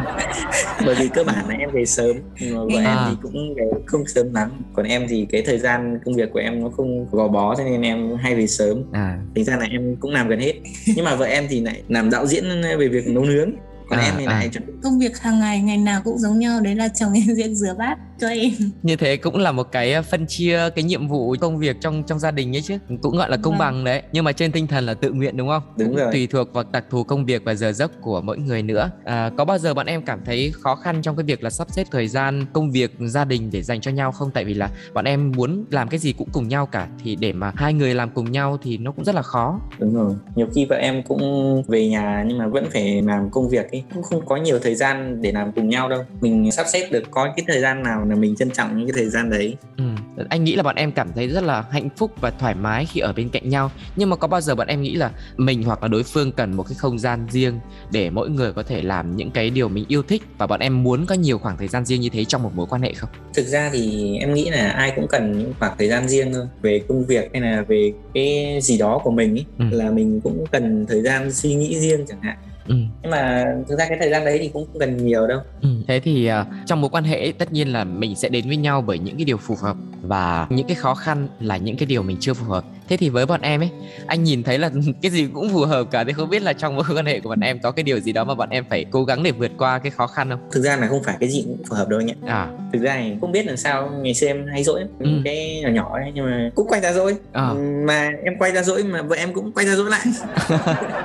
[0.87, 2.94] Bởi vì cơ bản là em về sớm mà vợ à.
[2.94, 4.50] em thì cũng về không sớm lắm.
[4.72, 7.64] Còn em thì cái thời gian công việc của em nó không gò bó cho
[7.64, 8.83] nên em hay về sớm.
[8.92, 9.18] À.
[9.35, 10.54] thành ra là em cũng làm gần hết.
[10.96, 12.44] Nhưng mà vợ em thì lại làm đạo diễn
[12.78, 13.50] về việc nấu nướng
[13.88, 14.61] còn à, em thì lại à.
[14.83, 17.75] công việc hàng ngày ngày nào cũng giống nhau đấy là chồng em sẽ rửa
[17.79, 18.50] bát cho em.
[18.83, 22.03] Như thế cũng là một cái ờ, phân chia cái nhiệm vụ công việc trong
[22.07, 22.79] trong gia đình ấy chứ.
[23.03, 23.59] Cũng gọi là công vâng.
[23.59, 24.03] bằng đấy.
[24.12, 25.62] Nhưng mà trên tinh thần là tự nguyện đúng không?
[25.77, 26.12] Đúng rồi.
[26.12, 28.90] Tùy thuộc vào đặc thù công việc và giờ giấc của mỗi người nữa.
[29.05, 31.66] À, có bao giờ bọn em cảm thấy khó khăn trong cái việc là sắp
[31.70, 34.31] xếp thời gian công việc gia đình để dành cho nhau không?
[34.31, 36.88] Tại vì là bọn em muốn làm cái gì cũng cùng nhau cả.
[37.05, 39.61] Thì để mà hai người làm cùng nhau thì nó cũng rất là khó.
[39.79, 40.14] Đúng rồi.
[40.35, 43.83] Nhiều khi vợ em cũng về nhà nhưng mà vẫn phải làm công việc ấy.
[43.94, 46.05] Cũng không có nhiều thời gian để làm cùng nhau đâu.
[46.20, 48.94] Mình sắp xếp được có cái thời gian nào là mình trân trọng những cái
[48.96, 49.57] thời gian đấy.
[49.77, 49.85] Ừ.
[50.29, 53.00] anh nghĩ là bọn em cảm thấy rất là hạnh phúc và thoải mái khi
[53.00, 53.70] ở bên cạnh nhau.
[53.96, 56.57] Nhưng mà có bao giờ bọn em nghĩ là mình hoặc là đối phương cần
[56.57, 59.85] một cái không gian riêng để mỗi người có thể làm những cái điều mình
[59.88, 62.42] yêu thích và bọn em muốn có nhiều khoảng thời gian riêng như thế trong
[62.42, 63.11] một mối quan hệ không?
[63.35, 66.46] Thực ra thì em nghĩ là ai cũng cần những khoảng thời gian riêng thôi.
[66.62, 69.64] Về công việc hay là về cái gì đó của mình ý, ừ.
[69.70, 72.37] là mình cũng cần thời gian suy nghĩ riêng chẳng hạn
[72.68, 72.74] ừ.
[73.03, 75.40] nhưng mà thực ra cái thời gian đấy thì cũng không cần nhiều đâu.
[75.62, 75.68] Ừ.
[75.88, 78.85] thế thì uh, trong mối quan hệ tất nhiên là mình sẽ đến với nhau
[78.87, 82.03] bởi những cái điều phù hợp và những cái khó khăn là những cái điều
[82.03, 82.64] mình chưa phù hợp.
[82.88, 83.70] Thế thì với bọn em ấy
[84.07, 84.70] anh nhìn thấy là
[85.03, 87.29] cái gì cũng phù hợp cả thì không biết là trong mối quan hệ của
[87.29, 89.50] bọn em có cái điều gì đó mà bọn em phải cố gắng để vượt
[89.59, 90.40] qua cái khó khăn không?
[90.53, 92.48] Thực ra là không phải cái gì cũng phù hợp đâu nhỉ à.
[92.72, 95.09] Thực ra thì không biết làm sao ngày xưa em hay dỗi ừ.
[95.24, 97.16] cái nhỏ nhỏ ấy nhưng mà cũng quay ra dỗi.
[97.33, 97.50] À.
[97.85, 100.00] mà em quay ra dỗi mà vợ em cũng quay ra dỗi lại.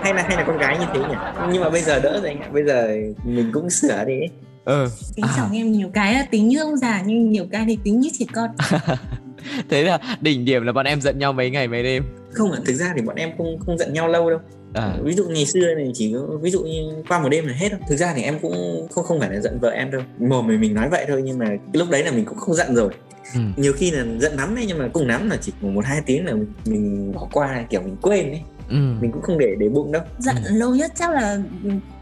[0.02, 1.16] Hay là hay là con gái như thế nhỉ
[1.52, 4.20] nhưng mà bây giờ đỡ rồi anh ạ bây giờ mình cũng sửa đi
[4.66, 4.88] ừ.
[5.16, 5.34] tính à.
[5.38, 8.10] chồng em nhiều cái là tính như ông già nhưng nhiều cái thì tính như
[8.20, 8.50] trẻ con
[9.70, 12.60] thế là đỉnh điểm là bọn em giận nhau mấy ngày mấy đêm không ạ
[12.66, 14.40] thực ra thì bọn em không không giận nhau lâu đâu
[14.74, 14.98] à.
[15.04, 17.70] ví dụ ngày xưa này chỉ có ví dụ như qua một đêm là hết
[17.70, 20.48] đâu thực ra thì em cũng không không phải là giận vợ em đâu mồm
[20.48, 22.76] mình mình nói vậy thôi nhưng mà cái lúc đấy là mình cũng không giận
[22.76, 22.94] rồi
[23.34, 23.40] ừ.
[23.58, 26.26] nhiều khi là giận lắm đấy nhưng mà cùng lắm là chỉ một hai tiếng
[26.26, 28.94] là mình, mình bỏ qua kiểu mình quên ấy ừ.
[29.02, 30.54] mình cũng không để để bụng đâu giận ừ.
[30.54, 31.40] lâu nhất chắc là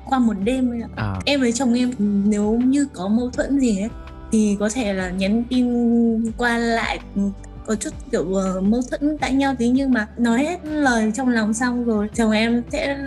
[0.06, 0.82] qua một đêm ấy.
[0.96, 1.16] À.
[1.26, 1.92] em với chồng em
[2.26, 3.90] nếu như có mâu thuẫn gì ấy
[4.32, 5.68] thì có thể là nhắn tin
[6.38, 7.00] qua lại
[7.66, 11.30] có chút kiểu uh, mâu thuẫn cãi nhau tí nhưng mà nói hết lời trong
[11.30, 12.98] lòng xong rồi chồng em sẽ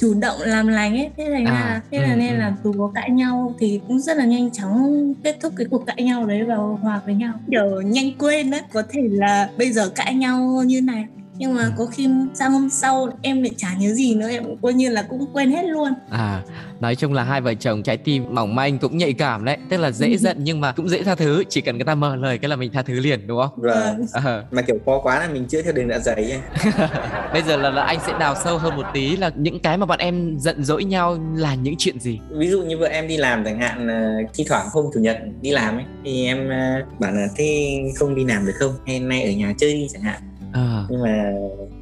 [0.00, 2.38] chủ động làm lành ấy thế thành À, ra là thế là ừ, nên ừ.
[2.38, 5.86] là dù có cãi nhau thì cũng rất là nhanh chóng kết thúc cái cuộc
[5.86, 9.72] cãi nhau đấy và hòa với nhau kiểu nhanh quên đấy có thể là bây
[9.72, 11.06] giờ cãi nhau như này
[11.38, 11.70] nhưng mà Ừ.
[11.78, 14.88] có khi sang hôm sau em lại chả nhớ gì nữa em cũng coi như
[14.90, 16.42] là cũng quên hết luôn À,
[16.80, 19.76] nói chung là hai vợ chồng trái tim mỏng manh cũng nhạy cảm đấy Tức
[19.76, 19.92] là Ừ.
[19.92, 22.48] dễ giận nhưng mà cũng dễ tha thứ Chỉ cần người ta mở lời cái
[22.48, 23.50] là mình tha thứ liền đúng không?
[23.56, 24.06] Vâng.
[24.12, 26.40] Ờ, mà kiểu khó quá là mình chữa theo đường dạ dày ấy.
[27.32, 29.86] Bây giờ là, là anh sẽ đào sâu hơn một tí là những cái mà
[29.86, 32.18] bọn em giận dỗi nhau là những chuyện gì?
[32.38, 33.94] ví dụ như vợ em đi làm chẳng hạn ờ,
[34.34, 36.56] thi thoảng hôm chủ nhật đi làm ấy thì em ờ,
[36.98, 40.02] bảo là thế không đi làm được không hay nay ở nhà chơi đi chẳng
[40.02, 40.20] hạn
[40.52, 41.32] Ờ, nhưng mà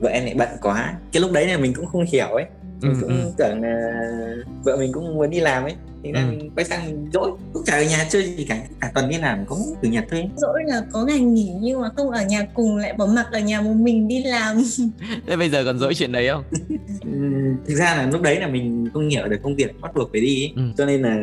[0.00, 2.44] vợ em lại bận quá cái lúc đấy là mình cũng không hiểu ấy
[2.83, 3.31] mình Ừ, cũng ừ.
[3.38, 4.00] tưởng là
[4.64, 5.74] vợ mình cũng muốn đi làm ấy
[6.05, 6.26] thì là Ừ.
[6.31, 9.18] mình quay sang mình dỗi cũng chả ở nhà chơi gì cả cả tuần đi
[9.18, 12.46] làm có chủ nhật thôi dỗi là có ngày nghỉ nhưng mà không ở nhà
[12.55, 14.57] cùng lại bỏ mặc ở nhà một mình đi làm
[15.26, 16.44] Thế bây giờ còn dỗi chuyện đấy không?
[17.05, 20.09] Ừm, thực ra là lúc đấy là mình không hiểu được công việc bắt buộc
[20.12, 20.52] phải đi ấy.
[20.57, 20.62] Ừ.
[20.79, 21.16] cho nên là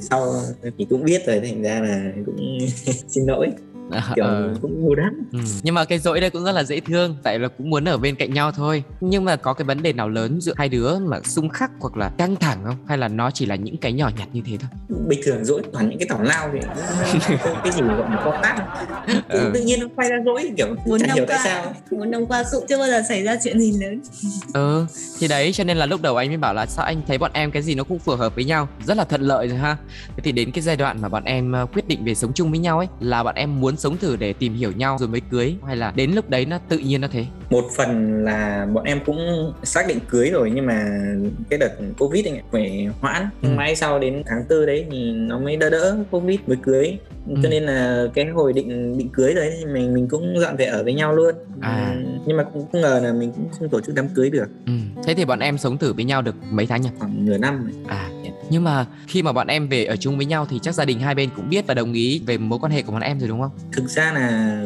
[0.00, 0.32] sau
[0.78, 2.58] thì cũng biết rồi thành ra là cũng
[3.08, 3.71] xin lỗi À,
[4.16, 4.54] kiểu ờ.
[4.62, 5.38] cũng ngu lắm Ừ.
[5.62, 7.98] Nhưng mà cái dỗi đây cũng rất là dễ thương Tại là cũng muốn ở
[7.98, 10.98] bên cạnh nhau thôi Nhưng mà có cái vấn đề nào lớn giữa hai đứa
[10.98, 12.76] mà xung khắc hoặc là căng thẳng không?
[12.88, 14.98] Hay là nó chỉ là những cái nhỏ nhặt như thế thôi?
[15.08, 18.38] bình thường dỗi toàn những cái tào lao thì không cái gì gọi là có
[18.42, 18.56] tác
[19.28, 19.50] Ừ.
[19.54, 22.44] tự nhiên nó quay ra dỗi kiểu muốn năm tại qua sao muốn năm qua
[22.52, 24.00] cũng chưa bao giờ xảy ra chuyện gì lớn
[24.54, 24.86] Ừ
[25.20, 27.30] thì đấy cho nên là lúc đầu anh mới bảo là sao anh thấy bọn
[27.34, 29.76] em cái gì nó cũng phù hợp với nhau Rất là thuận lợi rồi ha
[30.08, 32.50] Thế thì đến cái giai đoạn mà bọn em ờ, quyết định về sống chung
[32.50, 35.20] với nhau ấy Là bọn em muốn sống thử để tìm hiểu nhau rồi mới
[35.30, 35.54] cưới?
[35.66, 37.26] Hay là đến lúc đấy nó tự nhiên nó thế?
[37.50, 40.86] Một phần là bọn em cũng xác định cưới rồi nhưng mà
[41.50, 43.28] cái đợt covid ấy phải hoãn.
[43.42, 43.48] Ừ.
[43.56, 47.34] mãi sau đến tháng tư đấy thì nó mới đỡ đỡ covid mới cưới Ừ.
[47.42, 50.64] cho nên là cái hồi định định cưới đấy thì mình mình cũng dọn về
[50.64, 51.96] ở với nhau luôn À.
[52.04, 54.48] Ừ, nhưng mà cũng không ngờ là mình cũng không tổ chức đám cưới được
[54.66, 54.72] ừ.
[55.04, 56.88] Thế thì bọn em sống thử với nhau được mấy tháng nhỉ?
[56.98, 57.72] khoảng nửa năm rồi.
[57.88, 58.08] À
[58.50, 61.00] nhưng mà khi mà bọn em về ở chung với nhau thì chắc gia đình
[61.00, 63.28] hai bên cũng biết và đồng ý về mối quan hệ của bọn em rồi
[63.28, 63.50] đúng không?
[63.72, 64.58] thực ra là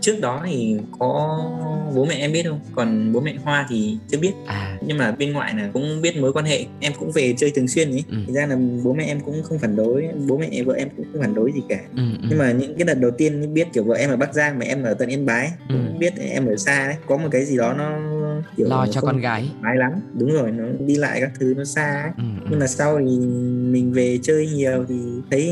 [0.00, 1.40] trước đó thì có
[1.94, 5.12] bố mẹ em biết không còn bố mẹ hoa thì chưa biết À nhưng mà
[5.12, 8.04] bên ngoại là cũng biết mối quan hệ em cũng về chơi thường xuyên ấy
[8.10, 8.16] Ừ.
[8.26, 11.06] thực ra là bố mẹ em cũng không phản đối bố mẹ vợ em cũng
[11.12, 12.26] không phản đối gì cả ừ, ừ.
[12.30, 14.64] nhưng mà những cái đợt đầu tiên biết kiểu vợ em ở bắc giang mà
[14.64, 15.74] em ở tận yên bái Ừ.
[15.86, 17.98] cũng biết em ở xa đấy có một cái gì đó nó
[18.56, 21.64] kiểu lo cho con gái mái lắm đúng rồi nó đi lại các thứ nó
[21.64, 22.46] xa ấy ừ, ừ.
[22.50, 23.18] nhưng mà sau thì
[23.72, 24.94] mình về chơi nhiều thì
[25.30, 25.50] thấy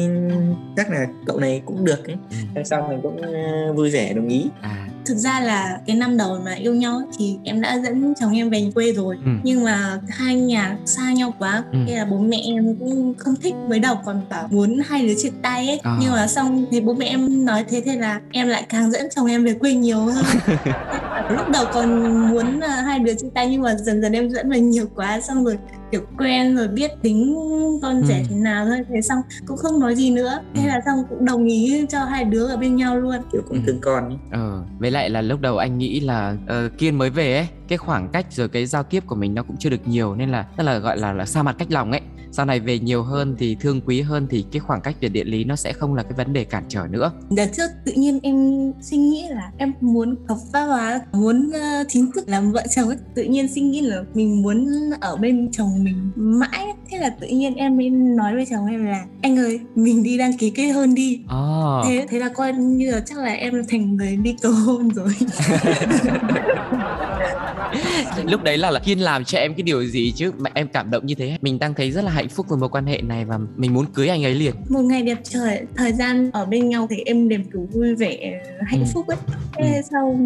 [0.76, 2.16] chắc là cậu này cũng được ấy
[2.54, 2.62] Ừ.
[2.64, 6.38] sau mình cũng ờ, vui vẻ đồng ý À thực ra là cái năm đầu
[6.44, 9.30] mà yêu nhau thì em đã dẫn chồng em về quê rồi ừ.
[9.42, 11.78] nhưng mà hai nhà xa nhau quá Ừ.
[11.88, 15.30] là bố mẹ em cũng không thích mới đầu còn bảo muốn hai đứa chia
[15.42, 15.96] tay ấy À.
[16.00, 19.06] nhưng mà xong thì bố mẹ em nói thế thế là em lại càng dẫn
[19.16, 20.24] chồng em về quê nhiều hơn
[21.30, 24.50] lúc đầu còn muốn là hai đứa chia tay nhưng mà dần dần em dẫn
[24.50, 25.58] về nhiều quá xong rồi
[25.90, 27.34] kiểu quen rồi biết tính
[27.82, 28.24] con trẻ Ừ.
[28.28, 30.68] thế nào thôi thế xong cũng không nói gì nữa thế Ừ.
[30.68, 33.62] là xong cũng đồng ý cho hai đứa ở bên nhau luôn kiểu cũng Ừ.
[33.66, 34.18] thương con ấy.
[34.30, 37.78] Ờ, với lại là lúc đầu anh nghĩ là ờ, Kiên mới về ấy, cái
[37.78, 40.46] khoảng cách rồi cái giao tiếp của mình nó cũng chưa được nhiều nên là
[40.56, 42.00] tức là gọi là là xa mặt cách lòng ấy.
[42.32, 45.24] Sau này về nhiều hơn thì thương quý hơn thì cái khoảng cách về địa
[45.24, 47.12] lý nó sẽ không là cái vấn đề cản trở nữa.
[47.30, 48.36] đợt trước tự nhiên em
[48.82, 52.88] suy nghĩ là em muốn hợp pháp hóa muốn ờ, chính thức làm vợ chồng
[52.88, 54.66] ấy tự nhiên suy nghĩ là mình muốn
[55.00, 56.66] ở bên chồng mình mãi.
[56.90, 60.18] Thế là tự nhiên em mới nói với chồng em là anh ơi mình đi
[60.18, 61.20] đăng ký kết hôn đi.
[61.28, 64.88] Ồ, thế thế là coi như là chắc là em thành người đi cầu hôn
[64.90, 65.08] rồi.
[68.24, 70.32] Lúc đấy là, là Kiên làm cho em cái điều gì chứ?
[70.38, 71.38] Mà em cảm động như thế?
[71.42, 73.86] Mình đang thấy rất là hạnh phúc với mối quan hệ này và mình muốn
[73.94, 74.54] cưới anh ấy liền.
[74.68, 78.40] một ngày đẹp trời thời gian ở bên nhau thì em đều đủ vui vẻ
[78.66, 78.86] hạnh Ừ.
[78.94, 79.16] phúc ấy.
[79.58, 80.16] Thế sau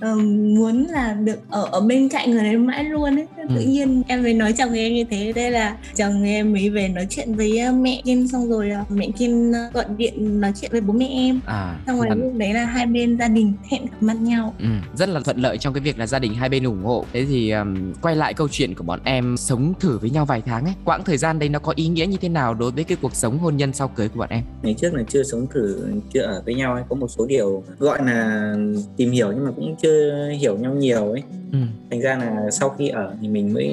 [0.00, 0.14] ờ,
[0.56, 3.26] muốn là được ở ở bên cạnh người đấy mãi luôn ấy.
[3.36, 3.66] Thế tự Ừ.
[3.66, 5.32] nhiên em mới nói chồng em như thế.
[5.32, 8.28] Đây là chồng em mới về nói chuyện với ờ, mẹ Kiên.
[8.28, 11.40] Xong rồi ờ, mẹ Kiên gọi điện nói chuyện với bố mẹ em.
[11.46, 14.54] À, xong rồi lúc đấy là hai bên gia đình hẹn gặp mặt nhau.
[14.58, 17.04] Ừ, rất là thuận lợi trong cái việc là gia đình hai bên ủng hộ.
[17.12, 20.42] Thế thì um, quay lại câu chuyện của bọn em sống thử với nhau vài
[20.46, 22.84] tháng ấy quãng thời gian đấy nó có ý nghĩa như thế nào đối với
[22.84, 24.42] cái cuộc sống hôn nhân sau cưới của bọn em?
[24.62, 27.62] Ngày trước là chưa sống thử chưa ở với nhau ấy có một số điều
[27.78, 28.54] gọi là
[28.96, 29.89] tìm hiểu nhưng mà cũng chưa
[30.38, 31.58] hiểu nhau nhiều ấy ừ,
[31.90, 33.70] thành ra là sau khi ở thì mình mới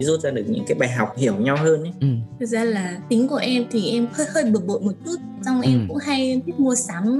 [0.00, 2.06] rút ra được những cái bài học hiểu nhau hơn ấy ừ,
[2.40, 5.60] thực ra là tính của em thì em hơi hơi bực bội một chút xong
[5.60, 5.70] Ừ.
[5.70, 7.18] em cũng hay thích mua sắm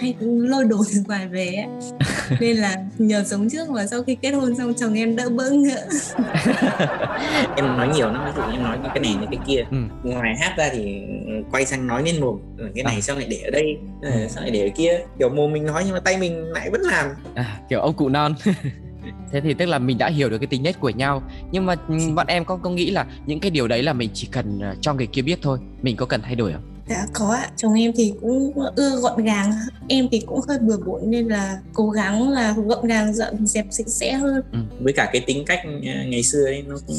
[0.00, 1.66] hay lôi đồ từ ngoài về ấy.
[2.40, 5.50] nên là nhờ sống trước mà sau khi kết hôn xong chồng em đỡ bỡ
[5.50, 5.86] ngỡ
[7.56, 9.76] em nói nhiều lắm ví dụ em nói cái này cái kia ừ.
[10.02, 11.02] ngoài hát ra thì
[11.52, 13.00] quay sang nói lên mồm "Ừ, cái này À.
[13.00, 14.10] sao lại để ở đây Ừ.
[14.10, 16.70] Ờ, sao lại để ở kia kiểu mồm mình nói nhưng mà tay mình lại
[16.70, 18.34] vẫn làm À, kiểu ông cụ non
[19.32, 21.22] thế thì tức là mình đã hiểu được cái tính nết của nhau.
[21.52, 24.10] Nhưng mà ừ, bọn em có có nghĩ là những cái điều đấy là mình
[24.14, 25.58] chỉ cần ờ, cho người kia biết thôi?
[25.82, 29.24] Mình có cần thay đổi không Dạ có ạ, chồng em thì cũng ưa gọn
[29.24, 29.52] gàng
[29.88, 33.66] Em thì cũng hơi bừa bộn nên là cố gắng là gọn gàng dọn dẹp
[33.70, 34.58] sạch sẽ hơn ừ.
[34.80, 36.96] Với cả cái tính cách ờ, ngày xưa ấy nó cũng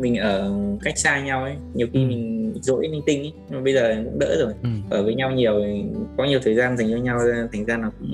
[0.00, 2.06] mình ở cách xa nhau ấy Nhiều khi ừ.
[2.06, 4.68] mình dỗi linh tinh ấy Nhưng mà bây giờ cũng đỡ rồi ừ.
[4.90, 5.64] Ở với nhau nhiều
[6.16, 7.18] có nhiều thời gian dành cho nhau
[7.52, 8.12] thành ra nó cũng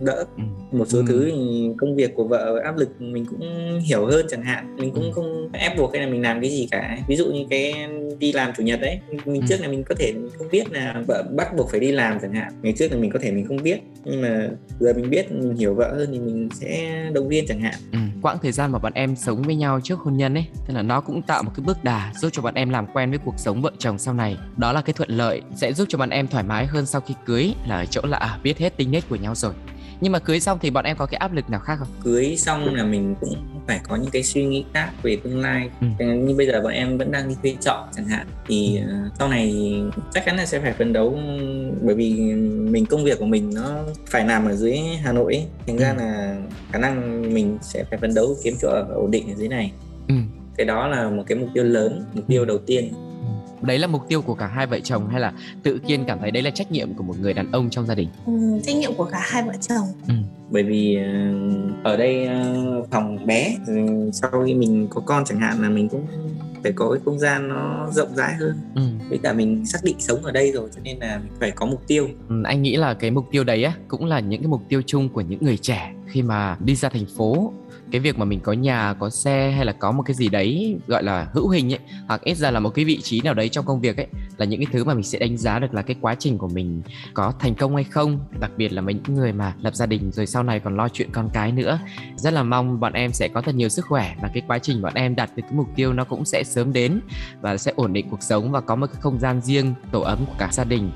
[0.00, 0.42] đỡ ừ.
[0.72, 1.04] Một số ừ.
[1.08, 3.40] thứ thì công việc của vợ áp lực mình cũng
[3.80, 5.10] hiểu hơn chẳng hạn Mình cũng ừ.
[5.14, 7.74] không ép buộc hay là mình làm cái gì cả Ví dụ như cái
[8.18, 9.46] đi làm chủ nhật đấy Mình ừ.
[9.48, 12.32] trước là mình có thể không biết là vợ bắt buộc phải đi làm chẳng
[12.32, 12.52] hạn.
[12.62, 14.48] Ngày trước là mình có thể mình không biết, nhưng mà
[14.80, 17.74] giờ mình biết, mình hiểu vợ hơn thì mình sẽ động viên chẳng hạn.
[17.92, 17.98] Ừ.
[18.22, 20.82] quãng thời gian mà bọn em sống với nhau trước hôn nhân ấy, tức là
[20.82, 23.38] nó cũng tạo một cái bước đà giúp cho bọn em làm quen với cuộc
[23.38, 24.36] sống vợ chồng sau này.
[24.56, 27.14] Đó là cái thuận lợi, sẽ giúp cho bọn em thoải mái hơn sau khi
[27.26, 29.52] cưới là ở chỗ là à, biết hết tính nết của nhau rồi
[30.00, 32.36] nhưng mà cưới xong thì bọn em có cái áp lực nào khác không cưới
[32.36, 33.34] xong là mình cũng
[33.66, 36.04] phải có những cái suy nghĩ khác về tương lai ừ.
[36.04, 38.86] như bây giờ bọn em vẫn đang đi thuê trọ chẳng hạn thì ừ.
[38.88, 39.74] Ờ, sau này
[40.14, 41.18] chắc chắn là sẽ phải phấn đấu
[41.82, 42.12] bởi vì
[42.70, 45.44] mình công việc của mình nó phải nằm ở dưới Hà Nội ấy.
[45.66, 45.82] thành ừ.
[45.82, 46.36] ra là
[46.72, 49.72] khả năng mình sẽ phải phấn đấu kiếm chỗ ở ổn định ở dưới này
[50.08, 50.14] ừ.
[50.56, 52.92] cái đó là một cái mục tiêu lớn mục tiêu đầu tiên
[53.62, 56.30] đấy là mục tiêu của cả hai vợ chồng hay là tự kiên cảm thấy
[56.30, 58.08] đấy là trách nhiệm của một người đàn ông trong gia đình?
[58.26, 59.86] Ừ, trách nhiệm của cả hai vợ chồng.
[60.08, 60.14] Ừ.
[60.50, 63.56] bởi vì ờ, ở đây ờ, phòng bé
[64.12, 66.06] sau khi mình có con chẳng hạn là mình cũng
[66.62, 68.60] phải có cái không gian nó rộng rãi hơn.
[68.74, 68.82] Ừ.
[69.08, 71.66] với cả mình xác định sống ở đây rồi cho nên là mình phải có
[71.66, 72.08] mục tiêu.
[72.28, 74.82] Ừ, anh nghĩ là cái mục tiêu đấy á cũng là những cái mục tiêu
[74.86, 77.52] chung của những người trẻ khi mà đi ra thành phố
[77.92, 80.76] cái việc mà mình có nhà, có xe hay là có một cái gì đấy,
[80.86, 83.48] gọi là, hữu hình ấy, hoặc ít ra là một cái vị trí nào đấy
[83.48, 85.82] trong công việc ấy, là những cái thứ mà mình sẽ đánh giá được là
[85.82, 86.82] cái quá trình của mình
[87.14, 88.18] có thành công hay không.
[88.40, 90.88] Đặc biệt là mấy những người mà lập gia đình rồi sau này còn lo
[90.88, 91.78] chuyện con cái nữa.
[92.16, 94.82] Rất là mong bọn em sẽ có thật nhiều sức khỏe và cái quá trình
[94.82, 97.00] bọn em đạt được cái mục tiêu nó cũng sẽ sớm đến
[97.40, 100.18] và sẽ ổn định cuộc sống và có một cái không gian riêng, tổ ấm
[100.26, 100.90] của cả gia đình.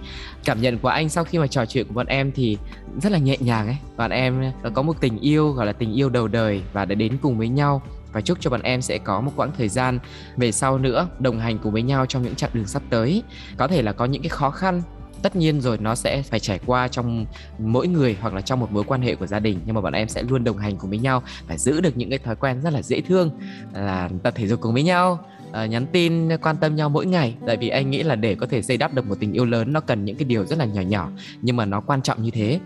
[0.45, 2.59] Cảm nhận của anh sau khi mà trò chuyện của bọn em thì
[3.03, 3.77] rất là nhẹ nhàng ấy.
[3.97, 6.95] Bọn em ờ, có một tình yêu, gọi là tình yêu đầu đời và đã
[6.95, 7.83] đến cùng với nhau.
[8.13, 9.99] Và chúc cho bọn em sẽ có một quãng thời gian
[10.37, 13.23] về sau nữa đồng hành cùng với nhau trong những chặng đường sắp tới.
[13.57, 14.83] Có thể là có những cái khó khăn,
[15.23, 17.27] tất nhiên rồi nó sẽ phải trải qua trong
[17.59, 19.61] mỗi người hoặc là trong một mối quan hệ của gia đình.
[19.67, 22.11] Nhưng mà bọn em sẽ luôn đồng hành cùng với nhau và giữ được những
[22.11, 23.31] cái thói quen rất là dễ thương
[23.73, 25.19] là tập thể dục cùng với nhau
[25.63, 27.35] uh, nhắn tin quan tâm nhau mỗi ngày.
[27.47, 29.73] Tại vì anh nghĩ là để có thể xây đắp được một tình yêu lớn
[29.73, 31.11] nó cần những cái điều rất là nhỏ nhỏ
[31.43, 32.61] nhưng mà nó quan trọng như thế.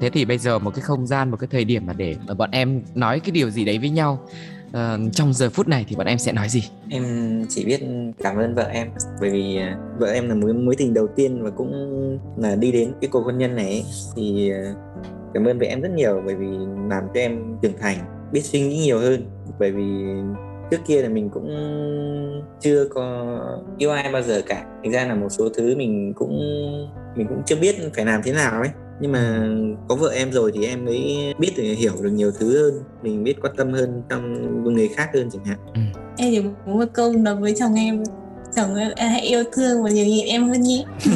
[0.00, 2.50] Thế thì bây giờ một cái không gian một cái thời điểm mà để bọn
[2.50, 4.18] em nói cái điều gì đấy với nhau
[4.68, 6.64] uh, trong giờ phút này thì bọn em sẽ nói gì?
[6.90, 7.04] Em
[7.48, 7.80] chỉ biết
[8.18, 8.88] cảm ơn vợ em
[9.20, 11.72] bởi vì à, vợ em là mối mối tình đầu tiên và cũng
[12.36, 13.84] là đi đến cái cuộc hôn nhân này
[14.16, 14.74] thì à,
[15.34, 16.46] cảm ơn vợ em rất nhiều bởi vì
[16.90, 17.98] làm cho em trưởng thành
[18.32, 19.30] biết suy nghĩ nhiều hơn.
[19.58, 19.82] Bởi vì
[20.70, 21.50] trước kia là mình cũng
[22.60, 23.38] chưa có
[23.78, 24.64] yêu ai bao giờ cả.
[24.82, 26.38] Thành ra là một số thứ mình cũng
[27.16, 28.70] mình cũng chưa biết phải làm thế nào ấy.
[29.00, 29.48] Nhưng mà
[29.88, 32.82] có vợ em rồi thì em mới biết được hiểu được nhiều thứ hơn.
[33.02, 35.58] Mình biết quan tâm hơn trong người khác hơn chẳng hạn.
[35.74, 35.80] Ừ.
[36.16, 38.02] em chỉ muốn một câu nói với chồng em
[38.56, 40.84] chồng ơi hãy yêu thương và nhiều nhịn em hơn nhé.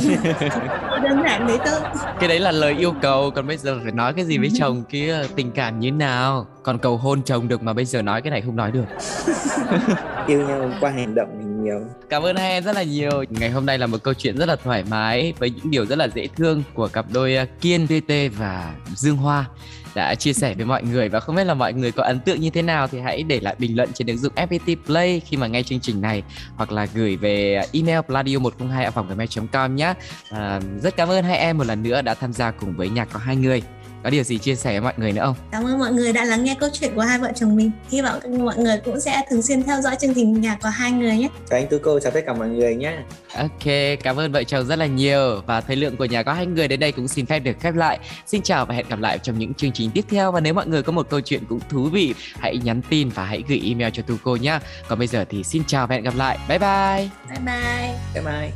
[1.03, 1.81] Đơn giản đấy thôi.
[2.21, 4.85] Cái đấy là lời yêu cầu còn bây giờ phải nói cái gì với chồng
[4.89, 5.23] kia?
[5.37, 6.47] Tình cảm như nào?
[6.63, 8.85] Còn cầu hôn chồng được mà bây giờ nói cái này không nói được.
[10.27, 11.81] Yêu nhau qua hành động mình nhiều.
[12.11, 13.25] Cảm ơn hai em rất là nhiều.
[13.31, 15.99] Ngày hôm nay là một câu chuyện rất là thoải mái với những điều rất
[15.99, 19.47] là dễ thương của cặp đôi kiên tt và dương hoa
[19.95, 22.41] đã chia sẻ với mọi người và không biết là mọi người có ấn tượng
[22.41, 25.37] như thế nào thì hãy để lại bình luận trên ứng dụng FPT Play khi
[25.37, 26.23] mà nghe chương trình này
[26.57, 29.95] hoặc là gửi về email pladio 102 gmail.com nhé.
[30.31, 33.09] À, rất cảm ơn hai em một lần nữa đã tham gia cùng với nhạc
[33.13, 33.63] có hai người
[34.05, 35.35] có điều gì chia sẻ với mọi người nữa không?
[35.53, 37.71] Cảm ơn mọi người đã lắng nghe câu chuyện của hai vợ chồng mình.
[37.91, 40.93] Hy vọng mọi người cũng sẽ thường xuyên theo dõi chương trình nhạc của hai
[40.93, 41.29] người nhé.
[41.51, 42.93] Chào anh Tú Cô, chào tất cả mọi người nhé.
[43.37, 46.47] Ok, cảm ơn vợ chồng rất là nhiều và thời lượng của nhà có hai
[46.47, 47.99] người đến đây cũng xin phép được khép lại.
[48.27, 50.67] Xin chào và hẹn gặp lại trong những chương trình tiếp theo và nếu mọi
[50.67, 53.91] người có một câu chuyện cũng thú vị, hãy nhắn tin và hãy gửi email
[53.93, 54.59] cho Tu Cô nhé.
[54.89, 56.39] Còn bây giờ thì xin chào và hẹn gặp lại.
[56.49, 57.09] Bye bye.
[57.29, 57.95] Bye bye.
[58.15, 58.51] Bye bye.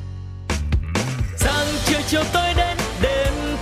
[1.36, 2.63] Sáng chiều chiều tôi đêm